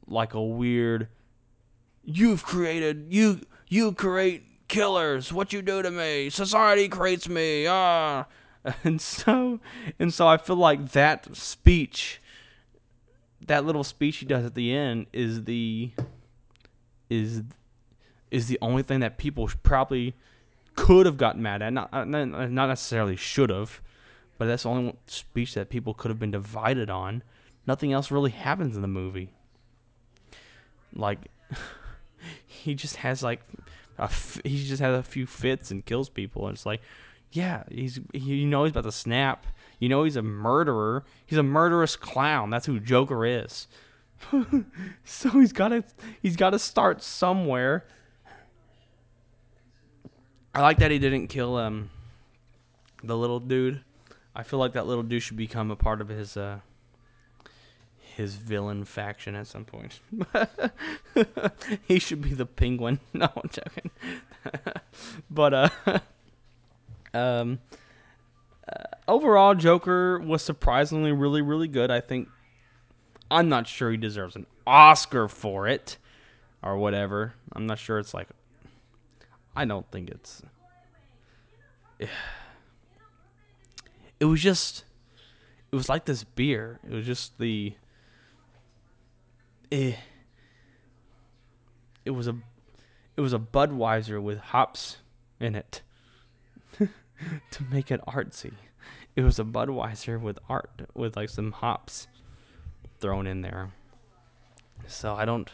like 0.08 0.34
a 0.34 0.42
weird 0.42 1.08
you've 2.08 2.44
created 2.44 3.08
you 3.10 3.42
you 3.68 3.92
create 3.92 4.44
killers. 4.68 5.32
What 5.32 5.54
you 5.54 5.62
do 5.62 5.82
to 5.82 5.92
me? 5.92 6.30
Society 6.30 6.88
creates 6.88 7.30
me. 7.30 7.68
Ah. 7.68 8.26
And 8.84 9.00
so 9.00 9.62
and 9.98 10.14
so 10.14 10.28
i 10.28 10.36
feel 10.36 10.58
like 10.58 10.92
that 10.92 11.34
speech 11.34 12.22
that 13.46 13.66
little 13.66 13.86
speech 13.86 14.18
he 14.18 14.26
does 14.26 14.44
at 14.44 14.56
the 14.56 14.76
end 14.76 15.06
is 15.14 15.46
the 15.46 15.92
is 17.10 17.44
is 18.30 18.48
the 18.48 18.58
only 18.62 18.84
thing 18.84 19.00
that 19.00 19.18
people 19.18 19.50
probably 19.64 20.16
could 20.76 21.06
have 21.06 21.16
gotten 21.16 21.42
mad 21.42 21.62
at. 21.62 21.72
Not 21.72 22.10
not 22.10 22.68
necessarily 22.68 23.16
should 23.16 23.50
have 23.50 23.80
but 24.38 24.48
that's 24.48 24.64
the 24.64 24.70
only 24.70 24.96
speech 25.08 25.54
that 25.54 25.70
people 25.70 25.94
could 25.94 26.10
have 26.10 26.20
been 26.20 26.32
divided 26.32 26.90
on. 26.90 27.24
Nothing 27.66 27.94
else 27.94 28.12
really 28.12 28.32
happens 28.32 28.76
in 28.76 28.82
the 28.82 28.88
movie. 28.88 29.30
Like 30.94 31.20
he 32.58 32.76
just 32.76 32.98
has 32.98 33.24
like 33.24 33.42
a 33.98 34.04
f- 34.04 34.42
he 34.44 34.66
just 34.66 34.82
has 34.82 34.98
a 34.98 35.04
few 35.04 35.26
fits 35.26 35.72
and 35.72 35.86
kills 35.86 36.10
people 36.10 36.48
and 36.48 36.56
it's 36.56 36.66
like 36.66 36.82
yeah, 37.32 37.64
he's 37.70 38.00
he, 38.14 38.20
you 38.20 38.48
know 38.48 38.64
he's 38.64 38.72
about 38.72 38.86
to 38.86 38.92
snap. 38.92 39.46
You 39.80 39.90
know 39.90 40.04
he's 40.04 40.16
a 40.16 40.22
murderer. 40.22 41.04
He's 41.26 41.38
a 41.38 41.44
murderous 41.44 41.96
clown. 41.96 42.50
That's 42.50 42.66
who 42.66 42.80
Joker 42.80 43.26
is. 43.26 43.68
so 45.04 45.30
he's 45.30 45.54
got 45.54 45.70
to 45.70 45.84
he's 46.22 46.36
got 46.36 46.52
to 46.52 46.60
start 46.60 47.04
somewhere. 47.04 47.86
I 50.56 50.62
like 50.62 50.80
that 50.80 50.90
he 50.90 51.00
didn't 51.00 51.28
kill 51.28 51.56
um 51.58 51.90
the 53.04 53.16
little 53.16 53.40
dude. 53.40 53.82
I 54.36 54.44
feel 54.44 54.60
like 54.60 54.74
that 54.74 54.88
little 54.88 55.04
dude 55.04 55.22
should 55.22 55.38
become 55.38 55.70
a 55.70 55.76
part 55.76 56.02
of 56.02 56.08
his 56.08 56.38
uh 56.38 56.60
his 58.18 58.34
villain 58.34 58.84
faction 58.84 59.36
at 59.36 59.46
some 59.46 59.64
point. 59.64 60.00
he 61.88 62.00
should 62.00 62.20
be 62.20 62.34
the 62.34 62.48
penguin. 62.48 63.00
No, 63.14 63.30
I'm 63.36 63.50
joking. 63.50 63.92
but 65.30 65.54
uh 65.54 65.70
um 67.14 67.60
uh, 68.68 68.84
overall 69.08 69.54
Joker 69.54 70.20
was 70.20 70.42
surprisingly 70.42 71.12
really 71.12 71.44
really 71.44 71.68
good. 71.68 71.92
I 71.92 72.02
think 72.02 72.28
I'm 73.30 73.50
not 73.50 73.68
sure 73.68 73.92
he 73.92 73.98
deserves 73.98 74.36
an 74.36 74.48
Oscar 74.66 75.28
for 75.28 75.68
it 75.68 75.98
or 76.64 76.76
whatever. 76.78 77.36
I'm 77.54 77.68
not 77.68 77.78
sure 77.78 78.00
it's 78.00 78.16
like 78.16 78.30
I 79.56 79.66
don't 79.66 79.90
think 79.92 80.10
it's 80.10 80.42
it 84.20 84.26
was 84.26 84.42
just 84.42 84.86
it 85.72 85.76
was 85.76 85.88
like 85.88 86.06
this 86.06 86.24
beer. 86.24 86.80
It 86.84 86.94
was 86.94 87.06
just 87.06 87.38
the 87.38 87.76
eh, 89.72 89.94
it 92.06 92.12
was 92.12 92.28
a 92.28 92.36
it 93.16 93.22
was 93.22 93.34
a 93.34 93.40
Budweiser 93.40 94.22
with 94.22 94.38
hops 94.38 94.98
in 95.40 95.56
it 95.56 95.82
to 96.80 97.64
make 97.72 97.92
it 97.92 98.02
artsy. 98.08 98.54
It 99.16 99.22
was 99.24 99.40
a 99.40 99.44
Budweiser 99.44 100.22
with 100.22 100.40
art 100.48 100.70
with 100.94 101.16
like 101.16 101.30
some 101.30 101.52
hops 101.52 102.08
thrown 103.00 103.28
in 103.28 103.42
there. 103.42 103.72
So 104.88 105.16
I 105.16 105.26
don't 105.26 105.50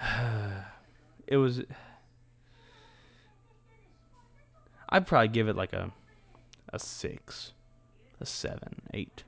it 1.26 1.36
was 1.36 1.62
I'd 4.88 5.06
probably 5.06 5.28
give 5.28 5.48
it 5.48 5.56
like 5.56 5.72
a 5.72 5.92
a 6.72 6.78
six, 6.78 7.52
a 8.20 8.26
seven, 8.26 8.82
eight, 8.92 9.24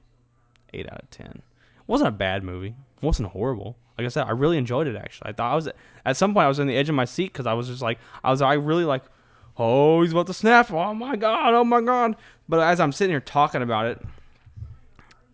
eight 0.72 0.90
out 0.90 1.02
of 1.02 1.10
ten. 1.10 1.26
It 1.26 1.88
wasn't 1.88 2.08
a 2.08 2.12
bad 2.12 2.42
movie. 2.42 2.74
Wasn't 3.02 3.28
horrible. 3.28 3.76
Like 3.98 4.04
I 4.06 4.08
said, 4.08 4.26
I 4.26 4.32
really 4.32 4.58
enjoyed 4.58 4.86
it. 4.86 4.96
Actually, 4.96 5.30
I 5.30 5.32
thought 5.32 5.52
I 5.52 5.54
was 5.54 5.68
at 6.04 6.16
some 6.16 6.34
point 6.34 6.44
I 6.44 6.48
was 6.48 6.60
on 6.60 6.66
the 6.66 6.76
edge 6.76 6.88
of 6.88 6.94
my 6.94 7.04
seat 7.04 7.32
because 7.32 7.46
I 7.46 7.54
was 7.54 7.68
just 7.68 7.82
like 7.82 7.98
I 8.22 8.30
was 8.30 8.42
I 8.42 8.54
really 8.54 8.84
like, 8.84 9.04
oh 9.56 10.02
he's 10.02 10.12
about 10.12 10.26
to 10.28 10.34
snap. 10.34 10.70
Oh 10.70 10.94
my 10.94 11.16
god. 11.16 11.54
Oh 11.54 11.64
my 11.64 11.80
god. 11.80 12.16
But 12.48 12.60
as 12.60 12.80
I'm 12.80 12.92
sitting 12.92 13.12
here 13.12 13.20
talking 13.20 13.62
about 13.62 13.86
it, 13.86 14.02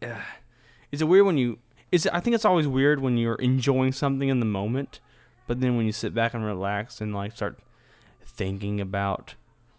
yeah, 0.00 0.22
is 0.92 1.02
it 1.02 1.06
weird 1.06 1.26
when 1.26 1.38
you? 1.38 1.58
Is 1.90 2.06
it, 2.06 2.14
I 2.14 2.20
think 2.20 2.34
it's 2.34 2.44
always 2.44 2.66
weird 2.66 3.00
when 3.00 3.18
you're 3.18 3.34
enjoying 3.34 3.92
something 3.92 4.28
in 4.28 4.40
the 4.40 4.46
moment, 4.46 5.00
but 5.46 5.60
then 5.60 5.76
when 5.76 5.84
you 5.84 5.92
sit 5.92 6.14
back 6.14 6.32
and 6.32 6.44
relax 6.44 7.00
and 7.00 7.14
like 7.14 7.32
start 7.32 7.58
thinking 8.24 8.80
about 8.80 9.34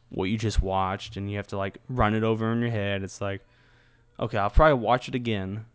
what 0.09 0.25
you 0.25 0.37
just 0.37 0.61
watched 0.61 1.17
and 1.17 1.29
you 1.29 1.37
have 1.37 1.47
to 1.47 1.57
like 1.57 1.77
run 1.89 2.13
it 2.13 2.23
over 2.23 2.51
in 2.51 2.61
your 2.61 2.69
head. 2.69 3.03
It's 3.03 3.19
like, 3.19 3.41
okay, 4.19 4.37
I'll 4.37 4.49
probably 4.49 4.75
watch 4.75 5.07
it 5.07 5.15
again. 5.15 5.65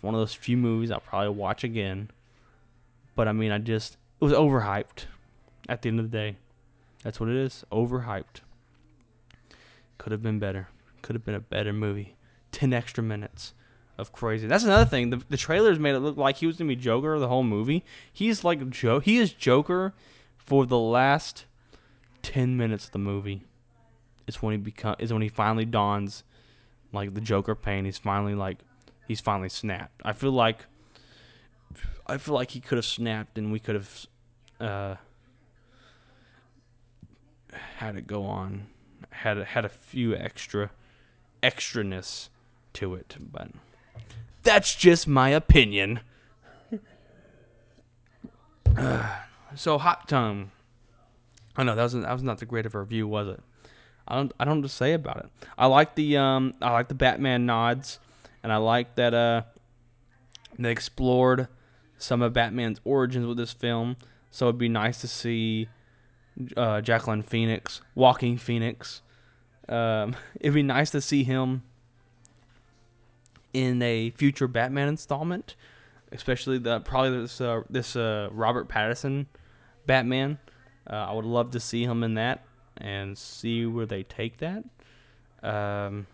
It's 0.00 0.04
one 0.04 0.14
of 0.14 0.20
those 0.20 0.32
few 0.32 0.56
movies 0.56 0.90
I'll 0.90 1.00
probably 1.00 1.28
watch 1.28 1.62
again. 1.62 2.10
But 3.14 3.28
I 3.28 3.32
mean, 3.32 3.52
I 3.52 3.58
just, 3.58 3.98
it 4.18 4.24
was 4.24 4.32
overhyped 4.32 5.04
at 5.68 5.82
the 5.82 5.90
end 5.90 6.00
of 6.00 6.10
the 6.10 6.16
day. 6.16 6.36
That's 7.02 7.20
what 7.20 7.28
it 7.28 7.36
is 7.36 7.66
overhyped. 7.70 8.40
Could 9.98 10.12
have 10.12 10.22
been 10.22 10.38
better. 10.38 10.68
Could 11.02 11.16
have 11.16 11.24
been 11.26 11.34
a 11.34 11.40
better 11.40 11.74
movie. 11.74 12.16
10 12.52 12.72
extra 12.72 13.04
minutes 13.04 13.52
of 13.98 14.10
crazy. 14.10 14.46
That's 14.46 14.64
another 14.64 14.86
thing. 14.86 15.10
The, 15.10 15.22
the 15.28 15.36
trailers 15.36 15.78
made 15.78 15.94
it 15.94 15.98
look 15.98 16.16
like 16.16 16.36
he 16.36 16.46
was 16.46 16.56
to 16.56 16.64
be 16.64 16.76
Joker 16.76 17.18
the 17.18 17.28
whole 17.28 17.42
movie. 17.42 17.84
He's 18.10 18.42
like 18.42 18.70
Joe. 18.70 19.00
He 19.00 19.18
is 19.18 19.34
Joker 19.34 19.92
for 20.38 20.64
the 20.64 20.78
last 20.78 21.44
10 22.22 22.56
minutes 22.56 22.86
of 22.86 22.92
the 22.92 22.98
movie 22.98 23.44
It's 24.26 24.42
when 24.42 24.52
he 24.52 24.58
become 24.58 24.96
is 24.98 25.12
when 25.12 25.20
he 25.20 25.28
finally 25.28 25.66
dons 25.66 26.24
like 26.90 27.12
the 27.12 27.20
Joker 27.20 27.54
paint. 27.54 27.84
He's 27.84 27.98
finally 27.98 28.34
like 28.34 28.58
he's 29.10 29.20
finally 29.20 29.48
snapped. 29.48 30.00
I 30.04 30.12
feel 30.12 30.30
like 30.30 30.66
I 32.06 32.16
feel 32.16 32.36
like 32.36 32.52
he 32.52 32.60
could 32.60 32.78
have 32.78 32.84
snapped 32.84 33.38
and 33.38 33.50
we 33.50 33.58
could 33.58 33.74
have 33.74 34.06
uh, 34.60 34.94
had 37.52 37.96
it 37.96 38.06
go 38.06 38.24
on, 38.24 38.68
had 39.10 39.38
had 39.38 39.64
a 39.64 39.68
few 39.68 40.14
extra 40.14 40.70
extraness 41.42 42.28
to 42.74 42.94
it, 42.94 43.16
but 43.32 43.48
that's 44.44 44.76
just 44.76 45.08
my 45.08 45.30
opinion. 45.30 45.98
Uh, 48.76 49.16
so 49.56 49.76
hot 49.76 50.08
tone. 50.08 50.52
I 51.56 51.64
know 51.64 51.74
that 51.74 51.82
was 51.82 51.94
that 51.94 52.12
was 52.12 52.22
not 52.22 52.38
the 52.38 52.46
great 52.46 52.64
of 52.64 52.76
a 52.76 52.78
review, 52.78 53.08
was 53.08 53.26
it? 53.26 53.40
I 54.06 54.14
don't 54.14 54.32
I 54.38 54.44
don't 54.44 54.58
know 54.58 54.62
to 54.62 54.68
say 54.68 54.92
about 54.92 55.16
it. 55.16 55.28
I 55.58 55.66
like 55.66 55.96
the 55.96 56.16
um 56.16 56.54
I 56.62 56.70
like 56.70 56.86
the 56.86 56.94
Batman 56.94 57.44
nods, 57.44 57.98
and 58.42 58.52
I 58.52 58.56
like 58.56 58.94
that 58.96 59.14
uh 59.14 59.42
they 60.58 60.70
explored 60.70 61.48
some 61.98 62.22
of 62.22 62.32
Batman's 62.32 62.80
origins 62.84 63.26
with 63.26 63.36
this 63.36 63.52
film. 63.52 63.96
So 64.30 64.46
it'd 64.46 64.58
be 64.58 64.68
nice 64.68 65.00
to 65.00 65.08
see 65.08 65.68
uh, 66.56 66.80
Jacqueline 66.80 67.22
Phoenix, 67.22 67.80
Walking 67.94 68.36
Phoenix. 68.36 69.02
Um, 69.68 70.16
it'd 70.40 70.54
be 70.54 70.62
nice 70.62 70.90
to 70.90 71.00
see 71.00 71.24
him 71.24 71.62
in 73.52 73.82
a 73.82 74.10
future 74.10 74.48
Batman 74.48 74.88
installment, 74.88 75.56
especially 76.12 76.58
the 76.58 76.80
probably 76.80 77.22
this 77.22 77.40
uh, 77.40 77.62
this 77.68 77.96
uh, 77.96 78.28
Robert 78.32 78.68
Pattinson 78.68 79.26
Batman. 79.86 80.38
Uh, 80.88 80.94
I 80.94 81.12
would 81.12 81.24
love 81.24 81.50
to 81.52 81.60
see 81.60 81.84
him 81.84 82.02
in 82.02 82.14
that 82.14 82.44
and 82.76 83.16
see 83.16 83.66
where 83.66 83.86
they 83.86 84.02
take 84.04 84.38
that. 84.38 84.64
Um, 85.42 86.06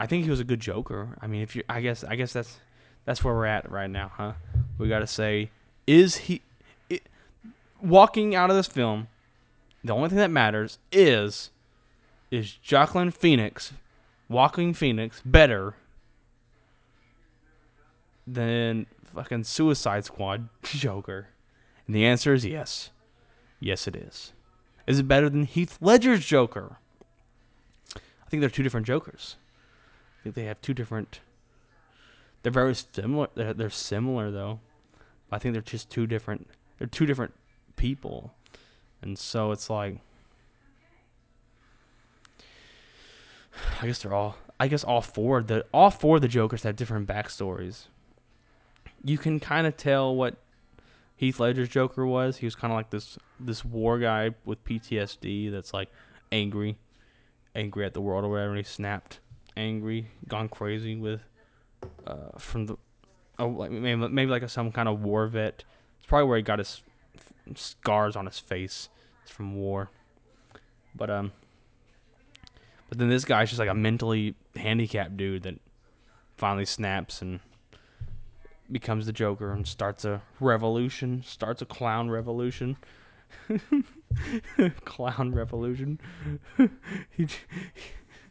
I 0.00 0.06
think 0.06 0.24
he 0.24 0.30
was 0.30 0.40
a 0.40 0.44
good 0.44 0.60
Joker. 0.60 1.14
I 1.20 1.26
mean, 1.26 1.42
if 1.42 1.54
you, 1.54 1.62
I 1.68 1.82
guess, 1.82 2.02
I 2.04 2.16
guess 2.16 2.32
that's 2.32 2.58
that's 3.04 3.22
where 3.22 3.34
we're 3.34 3.44
at 3.44 3.70
right 3.70 3.90
now, 3.90 4.10
huh? 4.14 4.32
We 4.78 4.88
got 4.88 5.00
to 5.00 5.06
say, 5.06 5.50
is 5.86 6.16
he 6.16 6.40
it, 6.88 7.02
walking 7.82 8.34
out 8.34 8.48
of 8.48 8.56
this 8.56 8.66
film? 8.66 9.08
The 9.84 9.92
only 9.92 10.08
thing 10.08 10.18
that 10.18 10.30
matters 10.30 10.78
is 10.90 11.50
is 12.30 12.50
Jacqueline 12.50 13.10
Phoenix, 13.10 13.74
Walking 14.30 14.72
Phoenix, 14.72 15.20
better 15.22 15.74
than 18.26 18.86
fucking 19.14 19.44
Suicide 19.44 20.06
Squad 20.06 20.48
Joker? 20.62 21.28
And 21.86 21.94
the 21.94 22.06
answer 22.06 22.32
is 22.32 22.46
yes. 22.46 22.88
Yes, 23.58 23.86
it 23.86 23.96
is. 23.96 24.32
Is 24.86 24.98
it 24.98 25.08
better 25.08 25.28
than 25.28 25.44
Heath 25.44 25.76
Ledger's 25.82 26.24
Joker? 26.24 26.78
I 27.94 28.30
think 28.30 28.40
they're 28.40 28.48
two 28.48 28.62
different 28.62 28.86
Jokers. 28.86 29.36
I 30.20 30.22
think 30.22 30.34
they 30.34 30.44
have 30.44 30.60
two 30.60 30.74
different. 30.74 31.20
They're 32.42 32.52
very 32.52 32.74
similar. 32.74 33.28
They're, 33.34 33.54
they're 33.54 33.70
similar 33.70 34.30
though. 34.30 34.60
I 35.32 35.38
think 35.38 35.54
they're 35.54 35.62
just 35.62 35.90
two 35.90 36.06
different. 36.06 36.46
They're 36.78 36.86
two 36.86 37.06
different 37.06 37.32
people, 37.76 38.34
and 39.02 39.18
so 39.18 39.52
it's 39.52 39.70
like. 39.70 39.98
I 43.80 43.86
guess 43.86 44.02
they're 44.02 44.14
all. 44.14 44.36
I 44.58 44.68
guess 44.68 44.84
all 44.84 45.00
four. 45.00 45.42
The 45.42 45.64
all 45.72 45.90
four 45.90 46.16
of 46.16 46.22
the 46.22 46.28
Jokers 46.28 46.62
have 46.64 46.76
different 46.76 47.08
backstories. 47.08 47.86
You 49.02 49.16
can 49.16 49.40
kind 49.40 49.66
of 49.66 49.76
tell 49.78 50.14
what 50.14 50.36
Heath 51.16 51.40
Ledger's 51.40 51.68
Joker 51.68 52.06
was. 52.06 52.36
He 52.36 52.46
was 52.46 52.54
kind 52.54 52.72
of 52.72 52.76
like 52.76 52.90
this 52.90 53.18
this 53.38 53.64
war 53.64 53.98
guy 53.98 54.34
with 54.44 54.62
PTSD 54.64 55.50
that's 55.50 55.72
like 55.72 55.90
angry, 56.30 56.76
angry 57.54 57.84
at 57.86 57.94
the 57.94 58.00
world 58.00 58.24
or 58.24 58.28
whatever. 58.28 58.50
And 58.50 58.58
he 58.58 58.64
snapped, 58.64 59.20
angry, 59.56 60.08
gone 60.28 60.48
crazy 60.48 60.96
with 60.96 61.20
uh, 62.06 62.38
from 62.38 62.66
the 62.66 62.76
oh 63.38 63.48
like 63.48 63.70
maybe 63.70 64.08
maybe 64.08 64.30
like 64.30 64.42
a, 64.42 64.48
some 64.48 64.72
kind 64.72 64.88
of 64.88 65.02
war 65.02 65.26
vet. 65.26 65.64
It's 65.98 66.06
probably 66.06 66.28
where 66.28 66.36
he 66.36 66.42
got 66.42 66.58
his 66.58 66.82
f- 67.16 67.56
scars 67.56 68.16
on 68.16 68.26
his 68.26 68.38
face. 68.38 68.88
It's 69.22 69.30
from 69.30 69.54
war, 69.56 69.90
but 70.94 71.10
um. 71.10 71.32
But 72.88 72.98
then 72.98 73.08
this 73.08 73.24
guy's 73.24 73.50
just 73.50 73.60
like 73.60 73.68
a 73.68 73.74
mentally 73.74 74.34
handicapped 74.56 75.16
dude 75.16 75.44
that 75.44 75.54
finally 76.36 76.64
snaps 76.64 77.22
and 77.22 77.38
becomes 78.72 79.06
the 79.06 79.12
Joker 79.12 79.52
and 79.52 79.66
starts 79.66 80.04
a 80.04 80.22
revolution, 80.40 81.22
starts 81.24 81.62
a 81.62 81.66
clown 81.66 82.10
revolution. 82.10 82.76
clown 84.84 85.32
revolution. 85.32 86.00
he, 87.10 87.28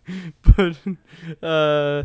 but 0.41 0.77
uh 1.45 2.03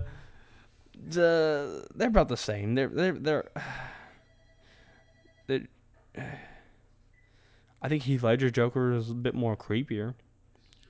the 1.08 1.86
they're 1.94 2.08
about 2.08 2.28
the 2.28 2.36
same. 2.36 2.74
They're 2.74 2.88
they're 2.88 3.12
they're. 3.12 3.50
they're 5.46 5.66
I 7.82 7.88
think 7.88 8.04
Heath 8.04 8.22
Ledger's 8.22 8.52
Joker 8.52 8.92
is 8.92 9.10
a 9.10 9.14
bit 9.14 9.34
more 9.34 9.56
creepier, 9.56 10.14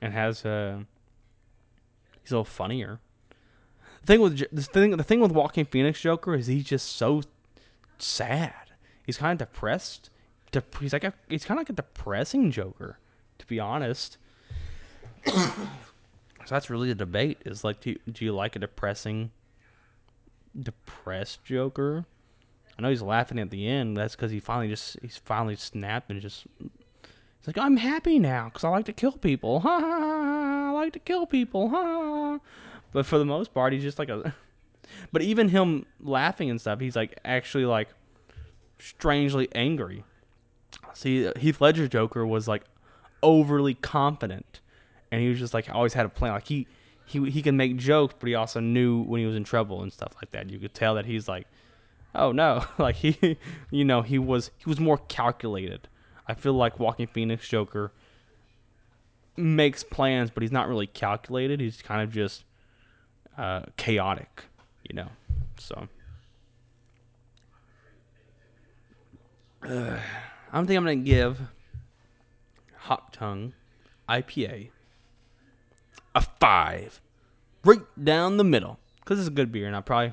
and 0.00 0.12
has 0.12 0.44
uh, 0.44 0.78
he's 2.22 2.30
a 2.30 2.34
little 2.34 2.44
funnier. 2.44 3.00
The 4.02 4.06
thing 4.06 4.20
with 4.20 4.38
the 4.52 4.62
thing 4.62 4.96
the 4.96 5.02
thing 5.02 5.18
with 5.18 5.32
Walking 5.32 5.64
Phoenix 5.64 6.00
Joker 6.00 6.34
is 6.34 6.46
he's 6.46 6.64
just 6.64 6.94
so 6.94 7.22
sad. 7.98 8.54
He's 9.04 9.16
kind 9.16 9.32
of 9.32 9.48
depressed. 9.48 10.10
Dep- 10.52 10.78
he's 10.78 10.92
like 10.92 11.02
a, 11.02 11.12
he's 11.28 11.44
kind 11.44 11.58
of 11.58 11.62
like 11.62 11.70
a 11.70 11.72
depressing 11.72 12.52
Joker, 12.52 13.00
to 13.38 13.46
be 13.46 13.58
honest. 13.58 14.18
so 16.44 16.54
that's 16.54 16.70
really 16.70 16.88
the 16.88 16.94
debate. 16.94 17.38
Is 17.44 17.64
like, 17.64 17.80
do 17.80 17.90
you, 17.90 17.98
do 18.10 18.24
you 18.24 18.32
like 18.32 18.56
a 18.56 18.58
depressing, 18.58 19.30
depressed 20.58 21.44
Joker? 21.44 22.04
I 22.78 22.82
know 22.82 22.90
he's 22.90 23.02
laughing 23.02 23.38
at 23.38 23.50
the 23.50 23.66
end. 23.66 23.96
That's 23.96 24.16
because 24.16 24.30
he 24.30 24.40
finally 24.40 24.68
just 24.68 24.98
he's 25.00 25.16
finally 25.16 25.56
snapped 25.56 26.10
and 26.10 26.20
just 26.20 26.46
he's 26.60 27.46
like, 27.46 27.58
I'm 27.58 27.76
happy 27.76 28.18
now 28.18 28.44
because 28.46 28.64
I 28.64 28.68
like 28.68 28.86
to 28.86 28.92
kill 28.92 29.12
people. 29.12 29.60
Ha 29.64 29.80
ha 29.80 29.88
ha! 29.88 30.68
I 30.68 30.70
like 30.72 30.92
to 30.94 30.98
kill 30.98 31.26
people. 31.26 31.68
Ha. 31.68 31.82
ha, 31.82 32.32
ha." 32.32 32.40
But 32.92 33.06
for 33.06 33.18
the 33.18 33.24
most 33.24 33.54
part, 33.54 33.72
he's 33.72 33.82
just 33.82 33.98
like 33.98 34.08
a. 34.08 34.34
But 35.12 35.22
even 35.22 35.48
him 35.48 35.86
laughing 36.00 36.50
and 36.50 36.60
stuff, 36.60 36.78
he's 36.78 36.94
like 36.94 37.18
actually 37.24 37.64
like 37.64 37.88
strangely 38.78 39.48
angry. 39.54 40.04
See, 40.92 41.30
Heath 41.36 41.60
Ledger's 41.60 41.88
Joker 41.88 42.26
was 42.26 42.46
like 42.46 42.64
overly 43.22 43.74
confident, 43.74 44.60
and 45.14 45.22
he 45.22 45.28
was 45.28 45.38
just 45.38 45.54
like 45.54 45.72
always 45.72 45.94
had 45.94 46.06
a 46.06 46.08
plan. 46.08 46.32
Like 46.32 46.46
he 46.46 46.66
he 47.06 47.30
he 47.30 47.40
can 47.40 47.56
make 47.56 47.76
jokes, 47.76 48.14
but 48.18 48.28
he 48.28 48.34
also 48.34 48.58
knew 48.58 49.02
when 49.02 49.20
he 49.20 49.26
was 49.26 49.36
in 49.36 49.44
trouble 49.44 49.82
and 49.82 49.92
stuff 49.92 50.12
like 50.16 50.32
that. 50.32 50.50
You 50.50 50.58
could 50.58 50.74
tell 50.74 50.96
that 50.96 51.06
he's 51.06 51.28
like, 51.28 51.46
oh 52.14 52.32
no, 52.32 52.64
like 52.78 52.96
he, 52.96 53.38
you 53.70 53.84
know, 53.84 54.02
he 54.02 54.18
was 54.18 54.50
he 54.58 54.68
was 54.68 54.80
more 54.80 54.98
calculated. 54.98 55.86
I 56.26 56.34
feel 56.34 56.54
like 56.54 56.80
Joaquin 56.80 57.06
Phoenix 57.06 57.48
Joker 57.48 57.92
makes 59.36 59.84
plans, 59.84 60.30
but 60.30 60.42
he's 60.42 60.52
not 60.52 60.68
really 60.68 60.88
calculated. 60.88 61.60
He's 61.60 61.80
kind 61.80 62.02
of 62.02 62.10
just 62.12 62.44
uh, 63.38 63.62
chaotic, 63.76 64.42
you 64.88 64.96
know. 64.96 65.08
So. 65.58 65.88
Uh, 69.62 69.98
I 70.52 70.56
don't 70.56 70.66
think 70.66 70.76
I'm 70.76 70.84
gonna 70.84 70.96
give 70.96 71.40
Hot 72.76 73.12
Tongue 73.12 73.52
IPA 74.08 74.70
a 76.14 76.20
five, 76.20 77.00
right 77.64 77.80
down 78.02 78.36
the 78.36 78.44
middle, 78.44 78.78
because 79.00 79.18
it's 79.18 79.28
a 79.28 79.32
good 79.32 79.52
beer, 79.52 79.66
and 79.66 79.76
I 79.76 79.80
probably 79.80 80.12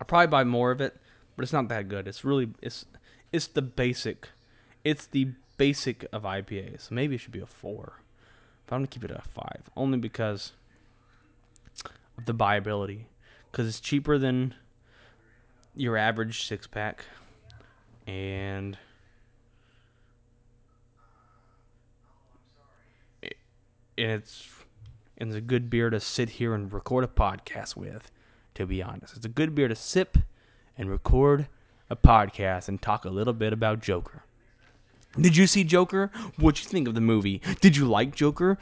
I 0.00 0.04
probably 0.04 0.26
buy 0.28 0.44
more 0.44 0.70
of 0.70 0.80
it, 0.80 0.96
but 1.36 1.42
it's 1.42 1.52
not 1.52 1.68
that 1.68 1.88
good. 1.88 2.08
It's 2.08 2.24
really 2.24 2.48
it's 2.62 2.84
it's 3.32 3.46
the 3.48 3.62
basic, 3.62 4.28
it's 4.84 5.06
the 5.06 5.28
basic 5.56 6.06
of 6.12 6.22
IPA. 6.22 6.80
So 6.80 6.94
maybe 6.94 7.14
it 7.14 7.18
should 7.18 7.32
be 7.32 7.40
a 7.40 7.46
four. 7.46 8.00
But 8.66 8.76
I'm 8.76 8.80
gonna 8.80 8.88
keep 8.88 9.04
it 9.04 9.10
a 9.10 9.22
five, 9.34 9.62
only 9.76 9.98
because 9.98 10.52
of 12.16 12.26
the 12.26 12.34
buyability, 12.34 13.04
because 13.50 13.68
it's 13.68 13.80
cheaper 13.80 14.18
than 14.18 14.54
your 15.76 15.96
average 15.96 16.46
six 16.46 16.66
pack, 16.66 17.04
and 18.06 18.78
and 23.96 24.10
it's 24.10 24.48
and 25.18 25.30
it's 25.30 25.36
a 25.36 25.40
good 25.40 25.70
beer 25.70 25.90
to 25.90 26.00
sit 26.00 26.28
here 26.28 26.54
and 26.54 26.72
record 26.72 27.04
a 27.04 27.08
podcast 27.08 27.76
with. 27.76 28.10
To 28.54 28.66
be 28.66 28.82
honest, 28.82 29.16
it's 29.16 29.26
a 29.26 29.30
good 29.30 29.54
beer 29.54 29.68
to 29.68 29.74
sip 29.74 30.18
and 30.78 30.90
record 30.90 31.48
a 31.90 31.96
podcast 31.96 32.68
and 32.68 32.80
talk 32.80 33.04
a 33.04 33.10
little 33.10 33.32
bit 33.32 33.52
about 33.52 33.80
Joker. 33.80 34.24
Did 35.20 35.36
you 35.36 35.46
see 35.46 35.64
Joker? 35.64 36.10
What'd 36.36 36.64
you 36.64 36.68
think 36.68 36.88
of 36.88 36.94
the 36.94 37.00
movie? 37.00 37.40
Did 37.60 37.76
you 37.76 37.84
like 37.86 38.14
Joker? 38.14 38.58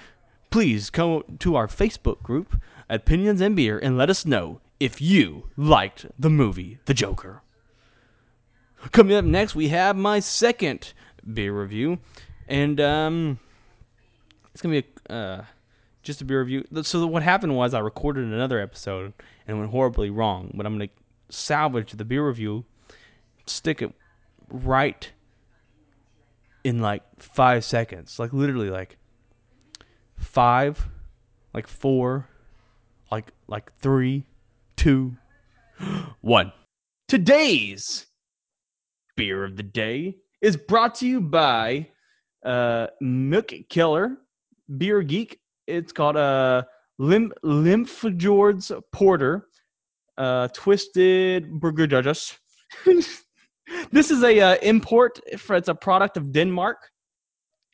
Please 0.51 0.91
come 0.91 1.23
to 1.39 1.57
our 1.57 1.67
Facebook 1.67 2.23
group, 2.23 2.61
at 2.91 3.01
Opinions 3.01 3.41
and 3.41 3.57
Beer, 3.57 3.79
and 3.79 3.97
let 3.97 4.11
us 4.11 4.27
know 4.27 4.61
if 4.79 5.01
you 5.01 5.49
liked 5.57 6.07
the 6.19 6.29
movie 6.29 6.79
The 6.85 6.93
Joker. 6.93 7.43
Coming 8.91 9.17
up 9.17 9.25
next, 9.25 9.55
we 9.55 9.69
have 9.69 9.97
my 9.97 10.21
second 10.21 10.93
beer 11.33 11.59
review, 11.59 12.01
and 12.49 12.81
um, 12.81 13.39
it's 14.53 14.61
gonna 14.61 14.83
be 14.83 14.87
a, 15.09 15.13
uh, 15.13 15.45
just 16.03 16.21
a 16.21 16.25
beer 16.25 16.41
review. 16.41 16.65
So 16.83 17.07
what 17.07 17.23
happened 17.23 17.57
was 17.57 17.75
I 17.75 17.79
recorded 17.81 18.25
another 18.25 18.61
episode 18.61 19.13
and 19.47 19.59
went 19.59 19.71
horribly 19.71 20.11
wrong, 20.11 20.51
but 20.55 20.67
I'm 20.67 20.75
gonna 20.75 20.91
salvage 21.29 21.93
the 21.93 22.05
beer 22.05 22.27
review, 22.27 22.65
stick 23.47 23.83
it 23.83 23.93
right 24.49 25.11
in 26.65 26.81
like 26.81 27.03
five 27.19 27.65
seconds, 27.65 28.19
like 28.19 28.33
literally 28.33 28.71
like 28.71 28.97
five, 30.17 30.87
like 31.55 31.67
four, 31.67 32.29
like 33.11 33.33
like 33.47 33.73
three, 33.81 34.25
two, 34.77 35.17
one. 36.21 36.53
Today's 37.09 38.07
beer 39.17 39.45
of 39.45 39.57
the 39.57 39.63
day 39.63 40.17
is 40.41 40.57
brought 40.57 40.95
to 40.97 41.07
you 41.07 41.21
by 41.21 41.89
uh, 42.45 42.89
Milk 43.01 43.53
Killer 43.69 44.17
Beer 44.79 45.03
Geek. 45.03 45.42
It's 45.67 45.93
called 45.93 46.17
uh, 46.17 46.63
Lim- 46.99 47.33
George's 48.17 48.73
Porter, 48.93 49.49
uh, 50.19 50.49
Twisted 50.49 51.61
Burger 51.61 51.87
Judges. 51.87 52.37
this 53.91 54.11
is 54.11 54.23
a 54.23 54.41
uh, 54.41 54.57
import. 54.63 55.21
For, 55.39 55.57
it's 55.57 55.69
a 55.69 55.75
product 55.75 56.17
of 56.17 56.33
Denmark. 56.33 56.79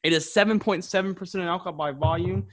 It 0.03 0.13
is 0.13 0.33
7.7% 0.35 1.35
in 1.35 1.41
alcohol 1.43 1.73
by 1.73 1.93
volume. 1.93 2.47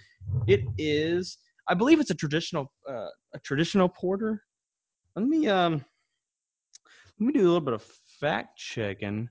It 0.47 0.61
is, 0.77 1.37
I 1.67 1.73
believe, 1.73 1.99
it's 1.99 2.09
a 2.09 2.15
traditional 2.15 2.71
uh, 2.89 3.07
a 3.33 3.39
traditional 3.43 3.89
porter. 3.89 4.41
Let 5.15 5.27
me 5.27 5.47
um, 5.47 5.85
let 7.19 7.27
me 7.27 7.33
do 7.33 7.41
a 7.41 7.43
little 7.43 7.61
bit 7.61 7.73
of 7.73 7.83
fact 8.19 8.57
checking 8.57 9.29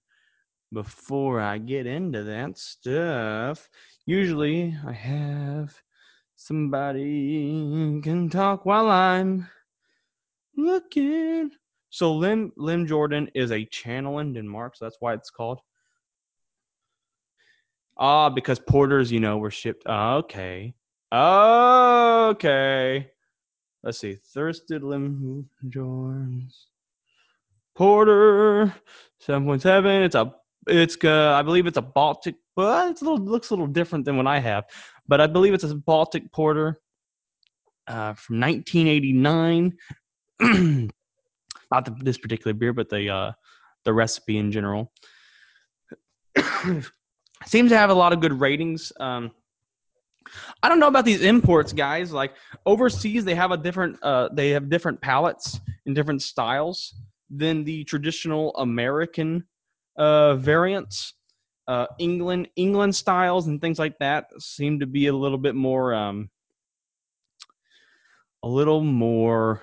before 0.73 1.41
I 1.41 1.59
get 1.59 1.87
into 1.87 2.23
that 2.25 2.57
stuff. 2.57 3.69
Usually, 4.07 4.77
I 4.87 4.93
have 4.93 5.75
somebody 6.45 8.01
can 8.03 8.29
talk 8.29 8.67
while 8.67 8.91
I'm 8.91 9.49
looking. 10.57 11.51
So 11.89 12.15
Lim 12.15 12.53
Lim 12.57 12.87
Jordan 12.87 13.31
is 13.35 13.51
a 13.51 13.65
channel 13.65 14.19
in 14.19 14.35
Denmark, 14.35 14.77
so 14.77 14.85
that's 14.85 14.99
why 15.01 15.15
it's 15.15 15.31
called. 15.31 15.61
Ah, 17.97 18.29
because 18.29 18.59
porters, 18.59 19.11
you 19.11 19.21
know, 19.21 19.39
were 19.39 19.51
shipped. 19.51 19.87
okay, 19.87 20.75
okay. 21.13 23.11
Let's 23.83 23.99
see, 23.99 24.17
thirsted 24.35 24.83
Lim 24.83 25.49
Jordans 25.69 26.67
porter, 27.75 28.75
seven 29.19 29.45
point 29.45 29.63
seven. 29.63 30.03
It's 30.03 30.15
a, 30.15 30.35
it's 30.67 30.97
uh, 31.05 31.33
I 31.33 31.43
believe 31.43 31.67
it's 31.67 31.77
a 31.77 31.83
Baltic, 31.83 32.37
but 32.57 33.01
little 33.03 33.19
looks 33.19 33.51
a 33.51 33.55
little 33.55 33.67
different 33.67 34.05
than 34.05 34.17
what 34.17 34.27
I 34.27 34.39
have, 34.39 34.65
but 35.07 35.21
I 35.21 35.27
believe 35.27 35.55
it's 35.55 35.65
a 35.65 35.75
Baltic 35.75 36.33
porter 36.33 36.81
uh, 37.87 38.15
from 38.15 38.41
1989. 38.41 39.77
Not 41.71 41.85
the, 41.85 41.97
this 42.01 42.19
particular 42.19 42.55
beer, 42.55 42.73
but 42.73 42.89
the 42.89 43.09
uh, 43.09 43.33
the 43.85 43.93
recipe 43.93 44.39
in 44.39 44.53
general. 44.53 44.93
Seems 47.47 47.71
to 47.71 47.77
have 47.77 47.91
a 47.91 47.95
lot 47.95 48.13
of 48.13 48.21
good 48.21 48.39
ratings. 48.41 48.93
Um, 48.99 49.31
I 50.63 50.69
don't 50.69 50.81
know 50.81 50.89
about 50.89 51.05
these 51.05 51.23
imports, 51.23 51.73
guys. 51.73 52.13
Like 52.13 52.35
overseas, 52.65 53.25
they 53.25 53.35
have 53.35 53.51
a 53.51 53.57
different 53.57 54.03
uh, 54.03 54.29
they 54.33 54.51
have 54.51 54.71
different 54.71 55.01
palettes 55.01 55.61
and 55.87 55.95
different 55.95 56.23
styles 56.23 56.95
than 57.31 57.65
the 57.65 57.85
traditional 57.85 58.55
American 58.57 59.45
uh, 59.97 60.35
variants. 60.37 61.15
Uh, 61.67 61.87
England 61.99 62.49
England 62.57 62.95
styles 62.95 63.47
and 63.47 63.61
things 63.61 63.79
like 63.79 63.99
that 63.99 64.27
seem 64.39 64.81
to 64.81 64.87
be 64.87 65.07
a 65.07 65.13
little 65.13 65.39
bit 65.39 65.55
more 65.55 65.95
um, 65.95 66.29
a 68.43 68.49
little 68.49 68.83
more 68.83 69.63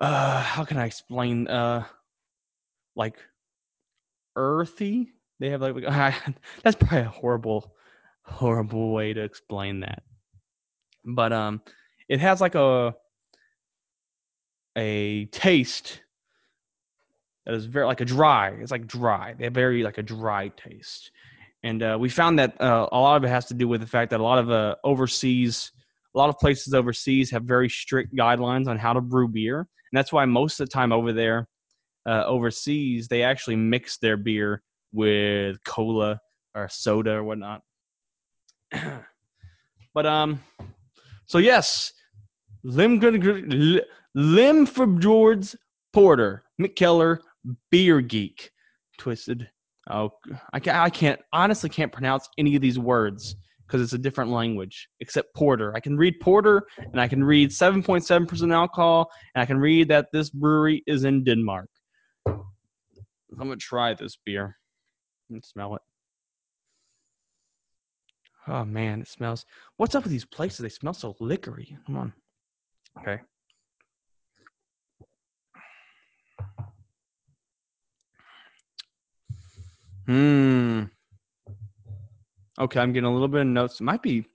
uh 0.00 0.42
how 0.42 0.64
can 0.64 0.76
I 0.76 0.84
explain 0.84 1.48
uh 1.48 1.84
like 2.96 3.16
earthy? 4.36 5.12
They 5.40 5.50
have 5.50 5.62
like 5.62 5.74
that's 6.62 6.76
probably 6.76 7.00
a 7.00 7.04
horrible 7.04 7.74
horrible 8.24 8.92
way 8.92 9.12
to 9.12 9.22
explain 9.22 9.80
that. 9.80 10.02
But 11.04 11.32
um 11.32 11.62
it 12.08 12.20
has 12.20 12.40
like 12.40 12.54
a 12.54 12.94
a 14.76 15.26
taste 15.26 16.00
that 17.46 17.54
is 17.54 17.66
very 17.66 17.86
like 17.86 18.00
a 18.00 18.04
dry 18.04 18.50
it's 18.60 18.70
like 18.70 18.86
dry 18.86 19.34
they 19.38 19.44
have 19.44 19.54
very 19.54 19.82
like 19.82 19.98
a 19.98 20.02
dry 20.02 20.48
taste 20.56 21.10
and 21.62 21.82
uh, 21.82 21.96
we 21.98 22.10
found 22.10 22.38
that 22.38 22.60
uh, 22.60 22.88
a 22.92 22.98
lot 22.98 23.16
of 23.16 23.24
it 23.24 23.28
has 23.28 23.46
to 23.46 23.54
do 23.54 23.66
with 23.66 23.80
the 23.80 23.86
fact 23.86 24.10
that 24.10 24.20
a 24.20 24.22
lot 24.22 24.38
of 24.38 24.50
uh, 24.50 24.76
overseas 24.84 25.72
a 26.14 26.18
lot 26.18 26.28
of 26.28 26.38
places 26.38 26.74
overseas 26.74 27.30
have 27.30 27.42
very 27.42 27.68
strict 27.68 28.14
guidelines 28.14 28.68
on 28.68 28.78
how 28.78 28.92
to 28.92 29.00
brew 29.00 29.28
beer, 29.28 29.58
and 29.58 29.66
that's 29.92 30.12
why 30.12 30.24
most 30.24 30.60
of 30.60 30.66
the 30.66 30.72
time 30.72 30.92
over 30.92 31.12
there, 31.12 31.48
uh, 32.06 32.24
overseas, 32.26 33.08
they 33.08 33.22
actually 33.22 33.56
mix 33.56 33.98
their 33.98 34.16
beer 34.16 34.62
with 34.92 35.62
cola 35.64 36.20
or 36.54 36.68
soda 36.68 37.14
or 37.14 37.24
whatnot. 37.24 37.62
but 39.94 40.06
um, 40.06 40.40
so 41.26 41.38
yes, 41.38 41.92
Lim 42.62 43.00
Lim 44.14 44.66
for 44.66 44.86
George 44.98 45.56
Porter 45.92 46.44
Mikkeller 46.60 47.18
Beer 47.70 48.00
Geek 48.00 48.50
Twisted. 48.98 49.48
Oh, 49.90 50.10
I 50.52 50.60
can't, 50.60 50.76
I 50.78 50.90
can't 50.90 51.20
honestly 51.32 51.68
can't 51.68 51.92
pronounce 51.92 52.28
any 52.38 52.56
of 52.56 52.62
these 52.62 52.78
words 52.78 53.36
because 53.66 53.82
it's 53.82 53.92
a 53.92 53.98
different 53.98 54.30
language 54.30 54.88
except 55.00 55.34
porter. 55.34 55.74
I 55.74 55.80
can 55.80 55.96
read 55.96 56.20
porter 56.20 56.62
and 56.78 57.00
I 57.00 57.08
can 57.08 57.22
read 57.22 57.50
7.7% 57.50 58.54
alcohol 58.54 59.10
and 59.34 59.42
I 59.42 59.46
can 59.46 59.58
read 59.58 59.88
that 59.88 60.08
this 60.12 60.30
brewery 60.30 60.82
is 60.86 61.04
in 61.04 61.24
Denmark. 61.24 61.68
I'm 62.26 62.44
going 63.38 63.50
to 63.50 63.56
try 63.56 63.94
this 63.94 64.16
beer 64.24 64.56
and 65.30 65.44
smell 65.44 65.74
it. 65.74 65.82
Oh 68.46 68.64
man, 68.64 69.00
it 69.00 69.08
smells. 69.08 69.44
What's 69.78 69.94
up 69.94 70.04
with 70.04 70.12
these 70.12 70.26
places? 70.26 70.60
They 70.60 70.68
smell 70.68 70.92
so 70.92 71.16
liquory. 71.18 71.76
Come 71.86 71.96
on. 71.96 72.12
Okay. 73.00 73.20
Hmm. 80.06 80.84
Okay, 82.58 82.78
I'm 82.78 82.92
getting 82.92 83.08
a 83.08 83.12
little 83.12 83.28
bit 83.28 83.40
of 83.40 83.46
notes. 83.46 83.80
It 83.80 83.84
might 83.84 84.02
be 84.02 84.26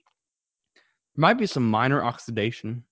might 1.16 1.38
be 1.38 1.46
some 1.46 1.68
minor 1.68 2.02
oxidation. 2.02 2.84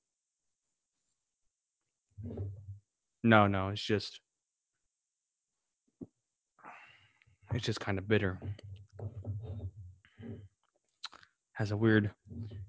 No, 3.25 3.47
no, 3.47 3.69
it's 3.69 3.83
just 3.83 4.21
it's 7.53 7.65
just 7.65 7.81
kind 7.81 7.99
of 7.99 8.07
bitter. 8.07 8.39
Has 11.53 11.73
a 11.73 11.77
weird 11.77 12.11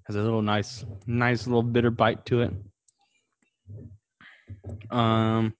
has 0.04 0.16
a 0.16 0.22
little 0.22 0.42
nice 0.42 0.84
nice 1.06 1.46
little 1.46 1.62
bitter 1.62 1.90
bite 1.90 2.26
to 2.26 2.42
it. 2.42 2.52
Um 4.90 5.54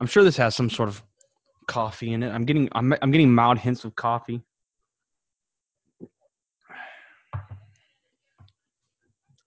I'm 0.00 0.06
sure 0.06 0.22
this 0.22 0.36
has 0.36 0.54
some 0.54 0.68
sort 0.68 0.88
of 0.90 1.02
coffee 1.66 2.12
in 2.12 2.22
it. 2.22 2.30
I'm 2.30 2.44
getting 2.44 2.68
I'm 2.72 2.94
I'm 3.02 3.10
getting 3.10 3.32
mild 3.32 3.58
hints 3.58 3.84
of 3.84 3.94
coffee. 3.94 4.42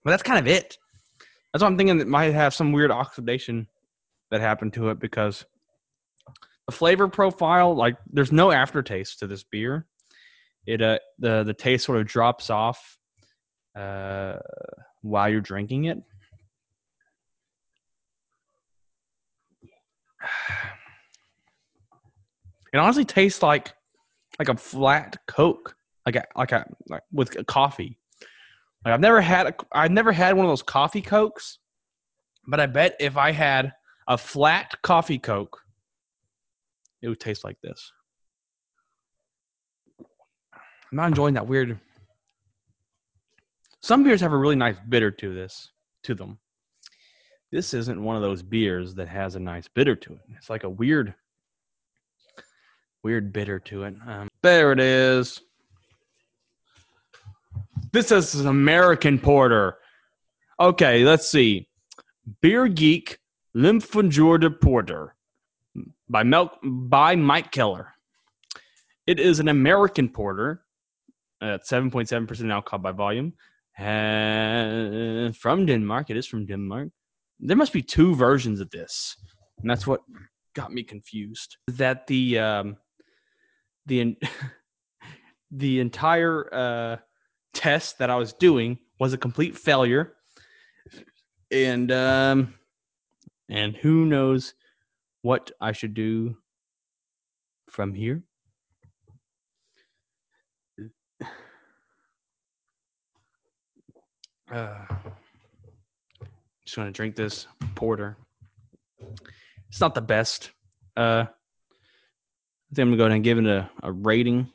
But 0.03 0.11
that's 0.11 0.23
kind 0.23 0.39
of 0.39 0.47
it. 0.47 0.77
That's 1.51 1.63
what 1.63 1.69
I'm 1.69 1.77
thinking. 1.77 1.97
That 1.97 2.07
might 2.07 2.33
have 2.33 2.53
some 2.53 2.71
weird 2.71 2.91
oxidation 2.91 3.67
that 4.29 4.41
happened 4.41 4.73
to 4.73 4.89
it 4.89 4.99
because 4.99 5.45
the 6.67 6.71
flavor 6.71 7.07
profile, 7.07 7.75
like, 7.75 7.97
there's 8.11 8.31
no 8.31 8.51
aftertaste 8.51 9.19
to 9.19 9.27
this 9.27 9.43
beer. 9.43 9.85
It 10.67 10.81
uh 10.81 10.99
the 11.19 11.43
the 11.43 11.53
taste 11.53 11.85
sort 11.85 11.99
of 11.99 12.07
drops 12.07 12.49
off 12.49 12.97
uh 13.75 14.37
while 15.01 15.29
you're 15.29 15.41
drinking 15.41 15.85
it. 15.85 15.97
It 22.75 22.79
honestly 22.79 23.05
tastes 23.05 23.41
like 23.41 23.73
like 24.37 24.49
a 24.49 24.57
flat 24.57 25.15
Coke, 25.27 25.77
like 26.05 26.17
a 26.17 26.25
like 26.35 26.51
a 26.51 26.65
like 26.89 27.03
with 27.09 27.33
a 27.39 27.45
coffee. 27.45 27.97
Like 28.83 28.93
I've 28.93 28.99
never 28.99 29.21
had 29.21 29.47
a, 29.47 29.55
I've 29.71 29.91
never 29.91 30.11
had 30.11 30.35
one 30.35 30.45
of 30.45 30.51
those 30.51 30.61
coffee 30.61 31.01
cokes, 31.01 31.59
but 32.45 32.59
I 32.59 32.65
bet 32.65 32.97
if 32.99 33.15
I 33.15 33.31
had 33.31 33.71
a 34.09 34.17
flat 34.17 34.75
coffee 34.81 35.17
coke, 35.17 35.57
it 37.01 37.07
would 37.07 37.21
taste 37.21 37.45
like 37.45 37.55
this. 37.63 37.93
I'm 40.01 40.97
not 40.97 41.07
enjoying 41.07 41.35
that 41.35 41.47
weird. 41.47 41.79
Some 43.79 44.03
beers 44.03 44.19
have 44.19 44.33
a 44.33 44.37
really 44.37 44.57
nice 44.57 44.75
bitter 44.89 45.11
to 45.11 45.33
this 45.33 45.71
to 46.03 46.13
them. 46.13 46.39
This 47.53 47.73
isn't 47.73 48.03
one 48.03 48.17
of 48.17 48.21
those 48.21 48.43
beers 48.43 48.93
that 48.95 49.07
has 49.07 49.35
a 49.35 49.39
nice 49.39 49.69
bitter 49.69 49.95
to 49.95 50.11
it. 50.11 50.19
It's 50.35 50.49
like 50.49 50.65
a 50.65 50.69
weird 50.69 51.15
weird 53.05 53.31
bitter 53.31 53.59
to 53.59 53.83
it. 53.83 53.93
Um, 54.07 54.27
there 54.41 54.71
it 54.71 54.79
is. 54.79 55.39
This 57.91 58.11
is 58.11 58.33
an 58.33 58.47
American 58.47 59.19
porter. 59.19 59.77
Okay, 60.59 61.03
let's 61.03 61.29
see. 61.29 61.69
Beer 62.41 62.67
Geek 62.67 63.19
Limfjorda 63.55 64.59
Porter 64.59 65.15
by 66.09 66.23
Mel- 66.23 66.57
by 66.63 67.15
Mike 67.15 67.51
Keller. 67.51 67.93
It 69.05 69.19
is 69.19 69.39
an 69.39 69.49
American 69.49 70.09
porter 70.09 70.63
at 71.43 71.67
7.7% 71.67 72.51
alcohol 72.51 72.79
by 72.79 72.91
volume. 72.91 73.33
And 73.77 75.37
from 75.37 75.67
Denmark. 75.67 76.09
It 76.09 76.17
is 76.17 76.25
from 76.25 76.47
Denmark. 76.47 76.89
There 77.39 77.55
must 77.55 77.71
be 77.71 77.83
two 77.83 78.15
versions 78.15 78.59
of 78.61 78.71
this. 78.71 79.15
And 79.61 79.69
that's 79.69 79.85
what 79.85 80.01
got 80.55 80.73
me 80.73 80.81
confused. 80.81 81.57
That 81.67 82.07
the 82.07 82.39
um, 82.39 82.77
the 83.85 84.17
the 85.51 85.79
entire 85.79 86.53
uh, 86.53 86.97
test 87.53 87.97
that 87.99 88.09
I 88.09 88.15
was 88.15 88.33
doing 88.33 88.79
was 88.99 89.13
a 89.13 89.17
complete 89.17 89.57
failure, 89.57 90.13
and 91.51 91.91
um, 91.91 92.53
and 93.49 93.75
who 93.75 94.05
knows 94.05 94.53
what 95.21 95.51
I 95.61 95.71
should 95.71 95.93
do 95.93 96.37
from 97.69 97.93
here. 97.93 98.23
Uh, 104.51 104.85
just 106.63 106.75
gonna 106.75 106.91
drink 106.91 107.15
this 107.15 107.47
porter. 107.73 108.15
It's 109.69 109.81
not 109.81 109.95
the 109.95 110.01
best. 110.01 110.51
Uh, 110.95 111.25
I 112.71 112.75
think 112.75 112.83
I'm 112.83 112.89
gonna 112.89 112.97
go 112.97 113.03
ahead 113.05 113.15
and 113.15 113.23
give 113.23 113.37
it 113.37 113.45
a, 113.45 113.69
a 113.83 113.91
rating. 113.91 114.51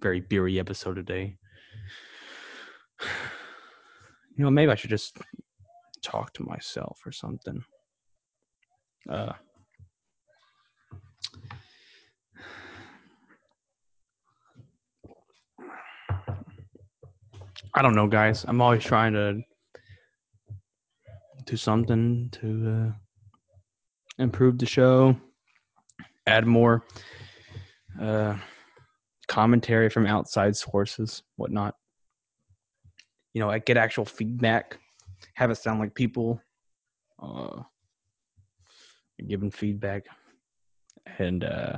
Very 0.00 0.20
beery 0.20 0.58
episode 0.58 0.94
today. 0.94 1.36
You 4.36 4.44
know, 4.44 4.52
maybe 4.52 4.70
I 4.70 4.76
should 4.76 4.90
just 4.90 5.18
talk 6.00 6.32
to 6.34 6.44
myself 6.44 7.00
or 7.04 7.10
something. 7.10 7.64
Uh, 9.10 9.32
I 17.74 17.82
don't 17.82 17.96
know, 17.96 18.06
guys. 18.06 18.44
I'm 18.46 18.60
always 18.60 18.84
trying 18.84 19.12
to 19.14 19.40
do 21.46 21.56
something 21.56 22.28
to 22.32 22.92
uh, 22.92 24.22
improve 24.22 24.58
the 24.58 24.66
show, 24.66 25.16
add 26.28 26.46
more 26.46 26.84
uh, 28.00 28.36
commentary 29.28 29.88
from 29.88 30.06
outside 30.06 30.56
sources, 30.56 31.22
whatnot. 31.36 31.74
You 33.32 33.40
know, 33.40 33.50
I 33.50 33.58
get 33.58 33.76
actual 33.76 34.04
feedback, 34.04 34.78
have 35.34 35.50
it 35.50 35.56
sound 35.56 35.80
like 35.80 35.94
people 35.94 36.40
uh, 37.22 37.62
giving 39.26 39.50
feedback, 39.50 40.04
and 41.18 41.44
uh, 41.44 41.76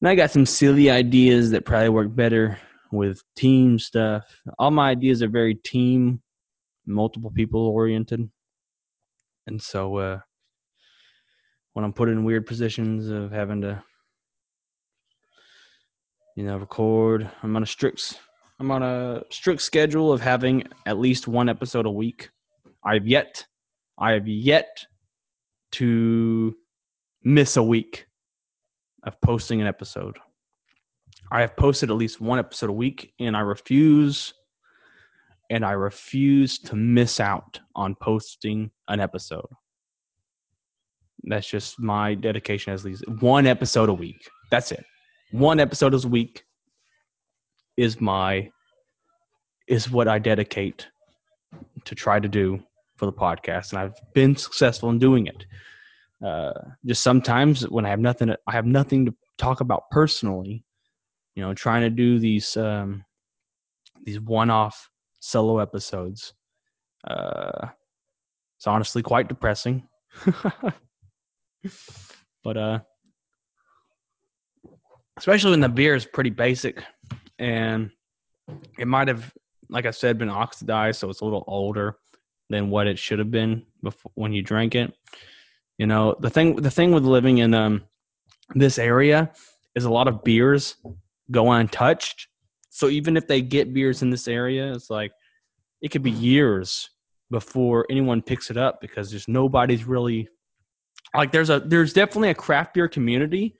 and 0.00 0.08
I 0.08 0.14
got 0.14 0.30
some 0.30 0.46
silly 0.46 0.90
ideas 0.90 1.50
that 1.50 1.64
probably 1.64 1.88
work 1.90 2.14
better 2.14 2.58
with 2.92 3.22
team 3.36 3.78
stuff. 3.78 4.24
All 4.58 4.70
my 4.70 4.90
ideas 4.90 5.22
are 5.22 5.28
very 5.28 5.54
team, 5.54 6.22
multiple 6.86 7.30
people 7.30 7.66
oriented, 7.66 8.28
and 9.46 9.60
so 9.60 9.96
uh, 9.96 10.18
when 11.76 11.84
I'm 11.84 11.92
put 11.92 12.08
in 12.08 12.24
weird 12.24 12.46
positions 12.46 13.10
of 13.10 13.30
having 13.30 13.60
to, 13.60 13.82
you 16.34 16.42
know, 16.42 16.56
record, 16.56 17.30
I'm 17.42 17.54
on 17.54 17.62
a 17.62 17.66
strict, 17.66 18.18
I'm 18.58 18.70
on 18.70 18.82
a 18.82 19.22
strict 19.28 19.60
schedule 19.60 20.10
of 20.10 20.22
having 20.22 20.64
at 20.86 20.96
least 20.96 21.28
one 21.28 21.50
episode 21.50 21.84
a 21.84 21.90
week. 21.90 22.30
I've 22.82 23.06
yet, 23.06 23.44
I 23.98 24.12
have 24.12 24.26
yet 24.26 24.86
to 25.72 26.56
miss 27.24 27.58
a 27.58 27.62
week 27.62 28.06
of 29.02 29.20
posting 29.20 29.60
an 29.60 29.66
episode. 29.66 30.16
I 31.30 31.42
have 31.42 31.58
posted 31.58 31.90
at 31.90 31.96
least 31.96 32.22
one 32.22 32.38
episode 32.38 32.70
a 32.70 32.72
week, 32.72 33.12
and 33.20 33.36
I 33.36 33.40
refuse, 33.40 34.32
and 35.50 35.62
I 35.62 35.72
refuse 35.72 36.58
to 36.60 36.74
miss 36.74 37.20
out 37.20 37.60
on 37.74 37.96
posting 37.96 38.70
an 38.88 38.98
episode. 38.98 39.44
That's 41.26 41.48
just 41.48 41.80
my 41.80 42.14
dedication 42.14 42.72
as 42.72 42.84
least 42.84 43.04
one 43.20 43.46
episode 43.46 43.88
a 43.88 43.94
week. 43.94 44.28
That's 44.50 44.70
it. 44.70 44.84
One 45.32 45.58
episode 45.58 45.92
a 45.92 46.08
week 46.08 46.44
is 47.76 48.00
my 48.00 48.50
is 49.66 49.90
what 49.90 50.06
I 50.06 50.20
dedicate 50.20 50.86
to 51.84 51.94
try 51.94 52.20
to 52.20 52.28
do 52.28 52.62
for 52.96 53.06
the 53.06 53.12
podcast, 53.12 53.72
and 53.72 53.80
I've 53.80 53.94
been 54.14 54.36
successful 54.36 54.88
in 54.90 54.98
doing 54.98 55.26
it. 55.26 55.44
Uh, 56.24 56.52
just 56.84 57.02
sometimes 57.02 57.68
when 57.68 57.84
I 57.84 57.90
have 57.90 58.00
nothing, 58.00 58.30
I 58.46 58.52
have 58.52 58.66
nothing 58.66 59.06
to 59.06 59.14
talk 59.36 59.60
about 59.60 59.90
personally. 59.90 60.64
You 61.34 61.42
know, 61.42 61.52
trying 61.54 61.82
to 61.82 61.90
do 61.90 62.18
these 62.18 62.56
um, 62.56 63.04
these 64.04 64.20
one-off 64.20 64.88
solo 65.18 65.58
episodes. 65.58 66.32
Uh, 67.06 67.68
it's 68.56 68.66
honestly 68.66 69.02
quite 69.02 69.28
depressing. 69.28 69.86
but 72.44 72.56
uh 72.56 72.78
especially 75.18 75.52
when 75.52 75.60
the 75.60 75.68
beer 75.68 75.94
is 75.94 76.04
pretty 76.04 76.30
basic 76.30 76.82
and 77.38 77.90
it 78.78 78.86
might 78.86 79.08
have 79.08 79.32
like 79.68 79.86
I 79.86 79.90
said 79.90 80.18
been 80.18 80.28
oxidized 80.28 81.00
so 81.00 81.10
it's 81.10 81.20
a 81.20 81.24
little 81.24 81.44
older 81.46 81.96
than 82.48 82.70
what 82.70 82.86
it 82.86 82.98
should 82.98 83.18
have 83.18 83.30
been 83.30 83.64
before 83.82 84.12
when 84.14 84.32
you 84.32 84.42
drank 84.42 84.74
it. 84.74 84.92
You 85.78 85.86
know, 85.86 86.16
the 86.20 86.30
thing 86.30 86.56
the 86.56 86.70
thing 86.70 86.92
with 86.92 87.04
living 87.04 87.38
in 87.38 87.54
um 87.54 87.82
this 88.54 88.78
area 88.78 89.32
is 89.74 89.84
a 89.84 89.90
lot 89.90 90.08
of 90.08 90.24
beers 90.24 90.76
go 91.30 91.50
untouched. 91.50 92.28
So 92.70 92.88
even 92.88 93.16
if 93.16 93.26
they 93.26 93.40
get 93.40 93.74
beers 93.74 94.02
in 94.02 94.10
this 94.10 94.28
area, 94.28 94.72
it's 94.72 94.90
like 94.90 95.12
it 95.82 95.90
could 95.90 96.02
be 96.02 96.10
years 96.10 96.88
before 97.30 97.86
anyone 97.90 98.22
picks 98.22 98.50
it 98.50 98.56
up 98.56 98.80
because 98.80 99.10
there's 99.10 99.28
nobody's 99.28 99.84
really 99.84 100.28
like 101.16 101.32
there's 101.32 101.50
a 101.50 101.60
there's 101.60 101.92
definitely 101.92 102.30
a 102.30 102.34
craft 102.34 102.74
beer 102.74 102.88
community, 102.88 103.56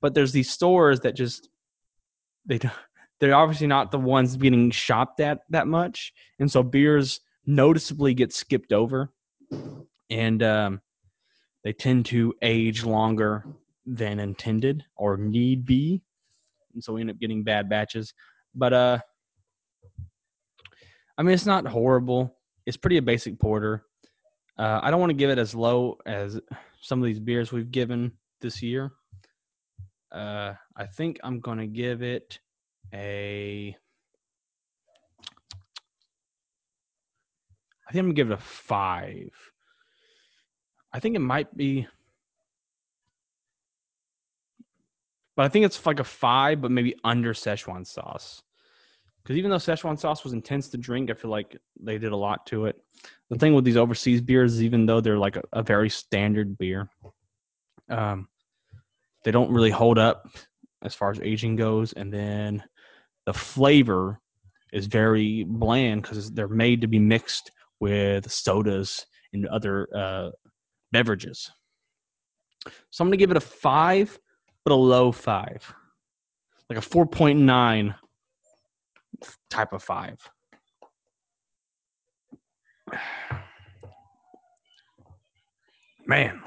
but 0.00 0.14
there's 0.14 0.32
these 0.32 0.50
stores 0.50 1.00
that 1.00 1.14
just 1.14 1.48
they 2.46 2.58
they're 3.18 3.34
obviously 3.34 3.66
not 3.66 3.90
the 3.90 3.98
ones 3.98 4.36
getting 4.36 4.70
shopped 4.70 5.20
at 5.20 5.40
that 5.50 5.66
much, 5.66 6.12
and 6.38 6.50
so 6.50 6.62
beers 6.62 7.20
noticeably 7.46 8.14
get 8.14 8.32
skipped 8.32 8.72
over, 8.72 9.12
and 10.10 10.42
um, 10.42 10.80
they 11.64 11.72
tend 11.72 12.06
to 12.06 12.34
age 12.42 12.84
longer 12.84 13.44
than 13.86 14.18
intended 14.18 14.84
or 14.96 15.16
need 15.16 15.64
be, 15.66 16.02
and 16.74 16.82
so 16.82 16.92
we 16.94 17.00
end 17.00 17.10
up 17.10 17.18
getting 17.18 17.42
bad 17.42 17.68
batches. 17.68 18.14
But 18.54 18.72
uh, 18.72 18.98
I 21.18 21.22
mean, 21.22 21.34
it's 21.34 21.46
not 21.46 21.66
horrible. 21.66 22.36
It's 22.64 22.76
pretty 22.76 22.96
a 22.96 23.02
basic 23.02 23.38
porter. 23.38 23.84
Uh, 24.58 24.80
I 24.82 24.90
don't 24.90 25.00
want 25.00 25.10
to 25.10 25.14
give 25.14 25.30
it 25.30 25.38
as 25.38 25.54
low 25.54 25.98
as 26.06 26.40
some 26.80 27.00
of 27.00 27.06
these 27.06 27.20
beers 27.20 27.52
we've 27.52 27.70
given 27.70 28.12
this 28.40 28.62
year. 28.62 28.90
Uh, 30.12 30.54
I 30.76 30.86
think 30.86 31.20
I'm 31.22 31.40
going 31.40 31.58
to 31.58 31.66
give 31.66 32.02
it 32.02 32.38
a. 32.92 33.76
I 37.88 37.92
think 37.92 38.00
I'm 38.00 38.06
going 38.06 38.16
to 38.16 38.22
give 38.22 38.30
it 38.30 38.34
a 38.34 38.38
five. 38.38 39.30
I 40.92 40.98
think 41.00 41.16
it 41.16 41.20
might 41.20 41.56
be. 41.56 41.86
But 45.36 45.44
I 45.44 45.48
think 45.48 45.64
it's 45.64 45.86
like 45.86 46.00
a 46.00 46.04
five, 46.04 46.60
but 46.60 46.70
maybe 46.70 46.96
under 47.04 47.32
Szechuan 47.32 47.86
sauce. 47.86 48.42
Because 49.22 49.36
even 49.36 49.50
though 49.50 49.56
Szechuan 49.56 49.98
sauce 49.98 50.24
was 50.24 50.32
intense 50.32 50.68
to 50.68 50.78
drink, 50.78 51.10
I 51.10 51.14
feel 51.14 51.30
like 51.30 51.56
they 51.80 51.98
did 51.98 52.12
a 52.12 52.16
lot 52.16 52.46
to 52.46 52.66
it. 52.66 52.76
The 53.28 53.38
thing 53.38 53.54
with 53.54 53.64
these 53.64 53.76
overseas 53.76 54.20
beers 54.20 54.54
is 54.54 54.62
even 54.62 54.86
though 54.86 55.00
they're 55.00 55.18
like 55.18 55.36
a, 55.36 55.42
a 55.52 55.62
very 55.62 55.90
standard 55.90 56.56
beer, 56.58 56.88
um, 57.88 58.28
they 59.24 59.30
don't 59.30 59.52
really 59.52 59.70
hold 59.70 59.98
up 59.98 60.28
as 60.82 60.94
far 60.94 61.10
as 61.10 61.20
aging 61.20 61.56
goes. 61.56 61.92
And 61.92 62.12
then 62.12 62.62
the 63.26 63.34
flavor 63.34 64.20
is 64.72 64.86
very 64.86 65.44
bland 65.44 66.02
because 66.02 66.30
they're 66.30 66.48
made 66.48 66.80
to 66.80 66.86
be 66.86 66.98
mixed 66.98 67.50
with 67.80 68.30
sodas 68.30 69.06
and 69.32 69.46
other 69.48 69.88
uh, 69.94 70.30
beverages. 70.92 71.50
So 72.90 73.02
I'm 73.02 73.08
going 73.08 73.12
to 73.12 73.22
give 73.22 73.30
it 73.30 73.36
a 73.36 73.40
five, 73.40 74.18
but 74.64 74.72
a 74.72 74.76
low 74.76 75.12
five, 75.12 75.72
like 76.68 76.78
a 76.78 76.82
4.9 76.82 77.94
type 79.48 79.72
of 79.72 79.82
five. 79.82 80.18
Man, 86.06 86.42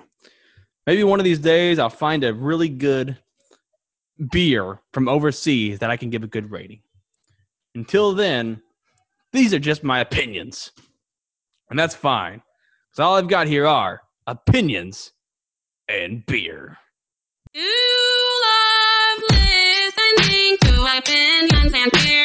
maybe 0.85 1.03
one 1.03 1.19
of 1.19 1.23
these 1.23 1.39
days 1.39 1.79
I'll 1.79 1.89
find 1.89 2.23
a 2.23 2.33
really 2.33 2.69
good 2.69 3.17
beer 4.31 4.79
from 4.91 5.07
overseas 5.07 5.79
that 5.79 5.89
I 5.89 5.97
can 5.97 6.09
give 6.09 6.23
a 6.23 6.27
good 6.27 6.51
rating. 6.51 6.81
Until 7.75 8.13
then, 8.13 8.61
these 9.31 9.53
are 9.53 9.59
just 9.59 9.83
my 9.83 9.99
opinions. 9.99 10.71
And 11.69 11.79
that's 11.79 11.95
fine. 11.95 12.41
Because 12.91 13.03
all 13.03 13.15
I've 13.15 13.27
got 13.27 13.47
here 13.47 13.65
are 13.65 14.01
opinions 14.27 15.13
and 15.89 16.25
beer. 16.25 16.77
You 17.53 18.41
love 18.43 19.23
listening 19.31 20.57
to 20.61 20.97
opinions 20.97 21.73
and 21.73 21.91
beer. 21.91 22.22